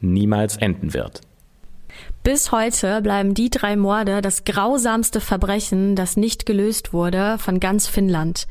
niemals 0.00 0.58
enden 0.58 0.92
wird. 0.92 1.22
Bis 2.22 2.52
heute 2.52 3.00
bleiben 3.00 3.32
die 3.32 3.48
drei 3.48 3.76
Morde 3.76 4.20
das 4.20 4.44
grausamste 4.44 5.22
Verbrechen, 5.22 5.96
das 5.96 6.18
nicht 6.18 6.44
gelöst 6.44 6.92
wurde, 6.92 7.38
von 7.38 7.60
ganz 7.60 7.86
Finnland. 7.86 8.46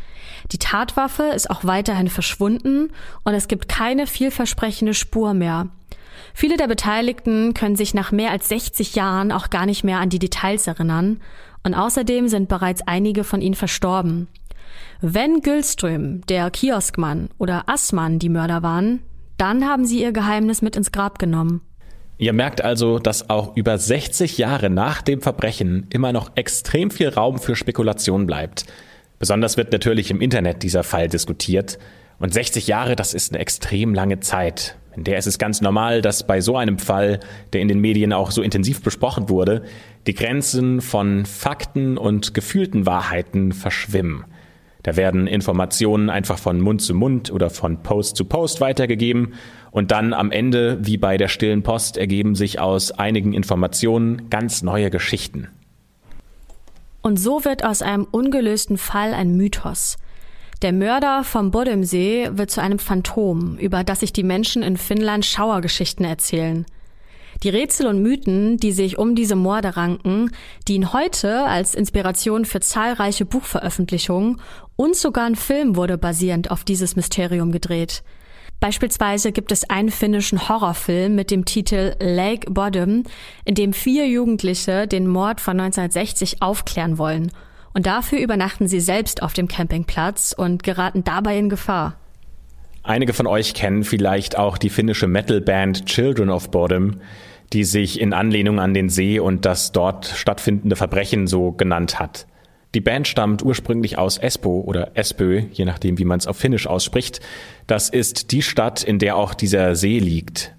Die 0.52 0.58
Tatwaffe 0.58 1.24
ist 1.24 1.52
auch 1.52 1.64
weiterhin 1.64 2.08
verschwunden 2.08 2.92
und 3.24 3.34
es 3.36 3.48
gibt 3.48 3.70
keine 3.70 4.08
vielversprechende 4.08 4.96
Spur 4.96 5.36
mehr. 5.36 5.68
Viele 6.34 6.58
der 6.58 6.68
Beteiligten 6.68 7.54
können 7.54 7.76
sich 7.76 7.94
nach 7.94 8.12
mehr 8.12 8.32
als 8.32 8.50
60 8.50 8.96
Jahren 8.96 9.32
auch 9.32 9.52
gar 9.52 9.68
nicht 9.68 9.84
mehr 9.84 10.00
an 10.00 10.10
die 10.10 10.20
Details 10.20 10.66
erinnern 10.66 11.22
und 11.64 11.76
außerdem 11.76 12.28
sind 12.28 12.50
bereits 12.50 12.82
einige 12.88 13.24
von 13.24 13.42
ihnen 13.42 13.56
verstorben. 13.56 14.28
Wenn 15.00 15.42
Gülström, 15.42 16.26
der 16.26 16.50
Kioskmann 16.50 17.30
oder 17.38 17.70
Assmann 17.70 18.18
die 18.18 18.30
Mörder 18.30 18.64
waren, 18.64 19.04
dann 19.38 19.66
haben 19.66 19.86
sie 19.86 20.02
ihr 20.02 20.12
Geheimnis 20.12 20.64
mit 20.64 20.76
ins 20.76 20.92
Grab 20.92 21.20
genommen. 21.20 21.62
Ihr 22.22 22.34
merkt 22.34 22.62
also, 22.62 23.00
dass 23.00 23.30
auch 23.30 23.56
über 23.56 23.78
60 23.78 24.38
Jahre 24.38 24.70
nach 24.70 25.02
dem 25.02 25.22
Verbrechen 25.22 25.88
immer 25.90 26.12
noch 26.12 26.32
extrem 26.36 26.92
viel 26.92 27.08
Raum 27.08 27.40
für 27.40 27.56
Spekulation 27.56 28.28
bleibt. 28.28 28.66
Besonders 29.20 29.56
wird 29.56 29.72
natürlich 29.72 30.12
im 30.12 30.20
Internet 30.20 30.62
dieser 30.62 30.84
Fall 30.84 31.08
diskutiert. 31.08 31.80
Und 32.20 32.34
60 32.34 32.68
Jahre, 32.68 32.98
das 32.98 33.14
ist 33.14 33.32
eine 33.32 33.40
extrem 33.40 33.94
lange 33.94 34.20
Zeit. 34.20 34.76
In 34.98 35.06
der 35.06 35.18
ist 35.18 35.28
es 35.28 35.38
ganz 35.38 35.62
normal, 35.62 36.02
dass 36.02 36.28
bei 36.28 36.42
so 36.42 36.58
einem 36.58 36.78
Fall, 36.78 37.22
der 37.54 37.62
in 37.62 37.70
den 37.70 37.80
Medien 37.80 38.12
auch 38.12 38.32
so 38.32 38.42
intensiv 38.42 38.82
besprochen 38.82 39.30
wurde, 39.30 39.64
die 40.06 40.14
Grenzen 40.14 40.82
von 40.82 41.26
Fakten 41.26 41.98
und 41.98 42.34
gefühlten 42.34 42.86
Wahrheiten 42.86 43.54
verschwimmen. 43.54 44.26
Da 44.84 44.96
werden 44.96 45.28
Informationen 45.28 46.10
einfach 46.10 46.38
von 46.38 46.62
Mund 46.62 46.82
zu 46.82 46.94
Mund 46.94 47.32
oder 47.32 47.50
von 47.50 47.84
Post 47.84 48.16
zu 48.16 48.26
Post 48.26 48.62
weitergegeben 48.62 49.34
und 49.72 49.92
dann 49.92 50.14
am 50.14 50.32
Ende, 50.32 50.78
wie 50.82 50.98
bei 50.98 51.18
der 51.18 51.28
stillen 51.28 51.64
Post, 51.64 51.98
ergeben 51.98 52.36
sich 52.36 52.60
aus 52.60 52.92
einigen 52.92 53.34
Informationen 53.34 54.30
ganz 54.30 54.62
neue 54.62 54.90
Geschichten. 54.90 55.50
Und 57.02 57.18
so 57.18 57.46
wird 57.46 57.66
aus 57.66 57.82
einem 57.82 58.08
ungelösten 58.10 58.78
Fall 58.78 59.14
ein 59.14 59.36
Mythos. 59.36 59.98
Der 60.62 60.74
Mörder 60.74 61.24
vom 61.24 61.52
Bodemsee 61.52 62.32
wird 62.34 62.52
zu 62.52 62.62
einem 62.62 62.80
Phantom, 62.80 63.58
über 63.58 63.86
das 63.86 64.02
sich 64.02 64.12
die 64.12 64.24
Menschen 64.24 64.62
in 64.62 64.76
Finnland 64.76 65.26
Schauergeschichten 65.26 66.06
erzählen. 66.06 66.66
Die 67.44 67.50
Rätsel 67.50 67.88
und 67.88 68.02
Mythen, 68.02 68.58
die 68.58 68.74
sich 68.74 68.98
um 68.98 69.16
diese 69.16 69.38
Morde 69.38 69.78
ranken, 69.78 70.32
dienen 70.68 70.92
heute 70.92 71.46
als 71.46 71.74
Inspiration 71.74 72.44
für 72.44 72.60
zahlreiche 72.60 73.24
Buchveröffentlichungen 73.24 74.42
und 74.76 74.98
sogar 74.98 75.26
ein 75.26 75.36
Film 75.36 75.78
wurde 75.78 75.98
basierend 75.98 76.52
auf 76.52 76.66
dieses 76.66 76.98
Mysterium 76.98 77.54
gedreht. 77.54 78.04
Beispielsweise 78.60 79.32
gibt 79.32 79.54
es 79.54 79.70
einen 79.70 79.90
finnischen 79.90 80.50
Horrorfilm 80.50 81.16
mit 81.16 81.32
dem 81.32 81.46
Titel 81.46 81.96
Lake 82.02 82.52
Bottom, 82.52 83.04
in 83.46 83.56
dem 83.56 83.72
vier 83.72 84.06
Jugendliche 84.10 84.86
den 84.86 85.08
Mord 85.08 85.40
von 85.40 85.58
1960 85.58 86.42
aufklären 86.42 86.98
wollen. 86.98 87.32
Und 87.74 87.86
dafür 87.86 88.20
übernachten 88.20 88.68
sie 88.68 88.82
selbst 88.82 89.24
auf 89.24 89.32
dem 89.32 89.48
Campingplatz 89.48 90.36
und 90.38 90.64
geraten 90.64 91.06
dabei 91.06 91.38
in 91.38 91.48
Gefahr. 91.48 91.96
Einige 92.84 93.14
von 93.14 93.28
euch 93.28 93.54
kennen 93.54 93.84
vielleicht 93.84 94.38
auch 94.38 94.58
die 94.58 94.70
finnische 94.70 95.08
Metalband 95.08 95.86
Children 95.86 96.30
of 96.30 96.52
Bodom, 96.52 97.00
die 97.54 97.64
sich 97.64 98.00
in 98.00 98.14
Anlehnung 98.14 98.60
an 98.60 98.74
den 98.74 98.90
See 98.90 99.20
und 99.20 99.46
das 99.46 99.72
dort 99.72 100.06
stattfindende 100.06 100.76
Verbrechen 100.76 101.28
so 101.28 101.52
genannt 101.52 102.00
hat. 102.00 102.28
Die 102.76 102.82
Band 102.82 103.08
stammt 103.08 103.44
ursprünglich 103.44 103.98
aus 103.98 104.20
Espoo 104.20 104.62
oder 104.62 104.92
Espö, 104.94 105.42
je 105.52 105.66
nachdem, 105.66 105.98
wie 105.98 106.06
man 106.06 106.20
es 106.20 106.28
auf 106.28 106.38
Finnisch 106.38 106.68
ausspricht. 106.68 107.20
Das 107.66 107.90
ist 107.90 108.32
die 108.32 108.44
Stadt, 108.44 108.84
in 108.84 109.00
der 109.00 109.16
auch 109.16 109.34
dieser 109.34 109.76
See 109.76 109.98
liegt. 109.98 110.54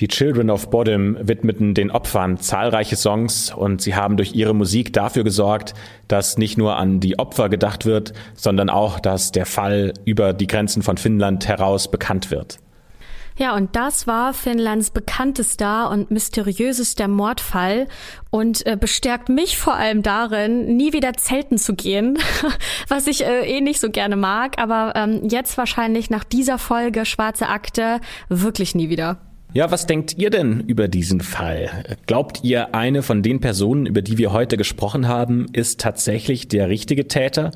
Die 0.00 0.08
Children 0.08 0.50
of 0.50 0.70
Bodom 0.70 1.16
widmeten 1.20 1.72
den 1.72 1.92
Opfern 1.92 2.38
zahlreiche 2.38 2.96
Songs 2.96 3.54
und 3.54 3.80
sie 3.80 3.94
haben 3.94 4.16
durch 4.16 4.34
ihre 4.34 4.52
Musik 4.52 4.92
dafür 4.92 5.22
gesorgt, 5.22 5.72
dass 6.08 6.36
nicht 6.36 6.58
nur 6.58 6.76
an 6.76 6.98
die 6.98 7.18
Opfer 7.18 7.48
gedacht 7.48 7.86
wird, 7.86 8.12
sondern 8.34 8.70
auch, 8.70 8.98
dass 8.98 9.30
der 9.30 9.46
Fall 9.46 9.94
über 10.04 10.32
die 10.32 10.48
Grenzen 10.48 10.82
von 10.82 10.96
Finnland 10.96 11.46
heraus 11.46 11.90
bekannt 11.90 12.32
wird. 12.32 12.58
Ja, 13.36 13.56
und 13.56 13.74
das 13.74 14.06
war 14.06 14.32
Finnlands 14.32 14.90
bekanntester 14.90 15.90
und 15.90 16.10
mysteriösester 16.12 17.08
Mordfall 17.08 17.88
und 18.30 18.64
äh, 18.64 18.76
bestärkt 18.78 19.28
mich 19.28 19.58
vor 19.58 19.74
allem 19.74 20.02
darin, 20.02 20.76
nie 20.76 20.92
wieder 20.92 21.14
zelten 21.14 21.58
zu 21.58 21.74
gehen, 21.74 22.16
was 22.88 23.08
ich 23.08 23.24
äh, 23.24 23.40
eh 23.42 23.60
nicht 23.60 23.80
so 23.80 23.90
gerne 23.90 24.14
mag, 24.14 24.60
aber 24.60 24.92
ähm, 24.94 25.28
jetzt 25.28 25.58
wahrscheinlich 25.58 26.10
nach 26.10 26.22
dieser 26.22 26.58
Folge 26.58 27.04
Schwarze 27.04 27.48
Akte 27.48 28.00
wirklich 28.28 28.76
nie 28.76 28.88
wieder. 28.88 29.18
Ja, 29.52 29.70
was 29.70 29.86
denkt 29.86 30.18
ihr 30.18 30.30
denn 30.30 30.60
über 30.66 30.88
diesen 30.88 31.20
Fall? 31.20 31.84
Glaubt 32.06 32.42
ihr, 32.42 32.74
eine 32.74 33.02
von 33.02 33.22
den 33.22 33.40
Personen, 33.40 33.86
über 33.86 34.02
die 34.02 34.18
wir 34.18 34.32
heute 34.32 34.56
gesprochen 34.56 35.06
haben, 35.06 35.46
ist 35.52 35.80
tatsächlich 35.80 36.48
der 36.48 36.68
richtige 36.68 37.06
Täter? 37.06 37.52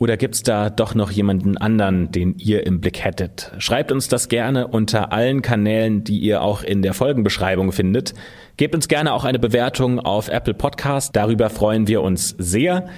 Oder 0.00 0.16
gibt's 0.16 0.42
da 0.42 0.70
doch 0.70 0.94
noch 0.94 1.10
jemanden 1.10 1.58
anderen, 1.58 2.10
den 2.10 2.34
ihr 2.38 2.66
im 2.66 2.80
Blick 2.80 3.04
hättet? 3.04 3.52
Schreibt 3.58 3.92
uns 3.92 4.08
das 4.08 4.30
gerne 4.30 4.66
unter 4.66 5.12
allen 5.12 5.42
Kanälen, 5.42 6.04
die 6.04 6.18
ihr 6.20 6.40
auch 6.40 6.62
in 6.62 6.80
der 6.80 6.94
Folgenbeschreibung 6.94 7.70
findet. 7.70 8.14
Gebt 8.56 8.74
uns 8.74 8.88
gerne 8.88 9.12
auch 9.12 9.24
eine 9.24 9.38
Bewertung 9.38 10.00
auf 10.00 10.28
Apple 10.28 10.54
Podcast. 10.54 11.14
Darüber 11.14 11.50
freuen 11.50 11.86
wir 11.86 12.00
uns 12.00 12.34
sehr 12.38 12.88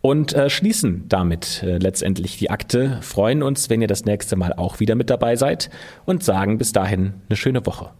und 0.00 0.32
äh, 0.32 0.50
schließen 0.50 1.04
damit 1.08 1.62
äh, 1.62 1.78
letztendlich 1.78 2.38
die 2.38 2.50
Akte. 2.50 2.98
Freuen 3.02 3.44
uns, 3.44 3.70
wenn 3.70 3.80
ihr 3.80 3.86
das 3.86 4.04
nächste 4.04 4.34
Mal 4.34 4.52
auch 4.52 4.80
wieder 4.80 4.96
mit 4.96 5.10
dabei 5.10 5.36
seid 5.36 5.70
und 6.06 6.24
sagen 6.24 6.58
bis 6.58 6.72
dahin 6.72 7.14
eine 7.28 7.36
schöne 7.36 7.64
Woche. 7.66 7.90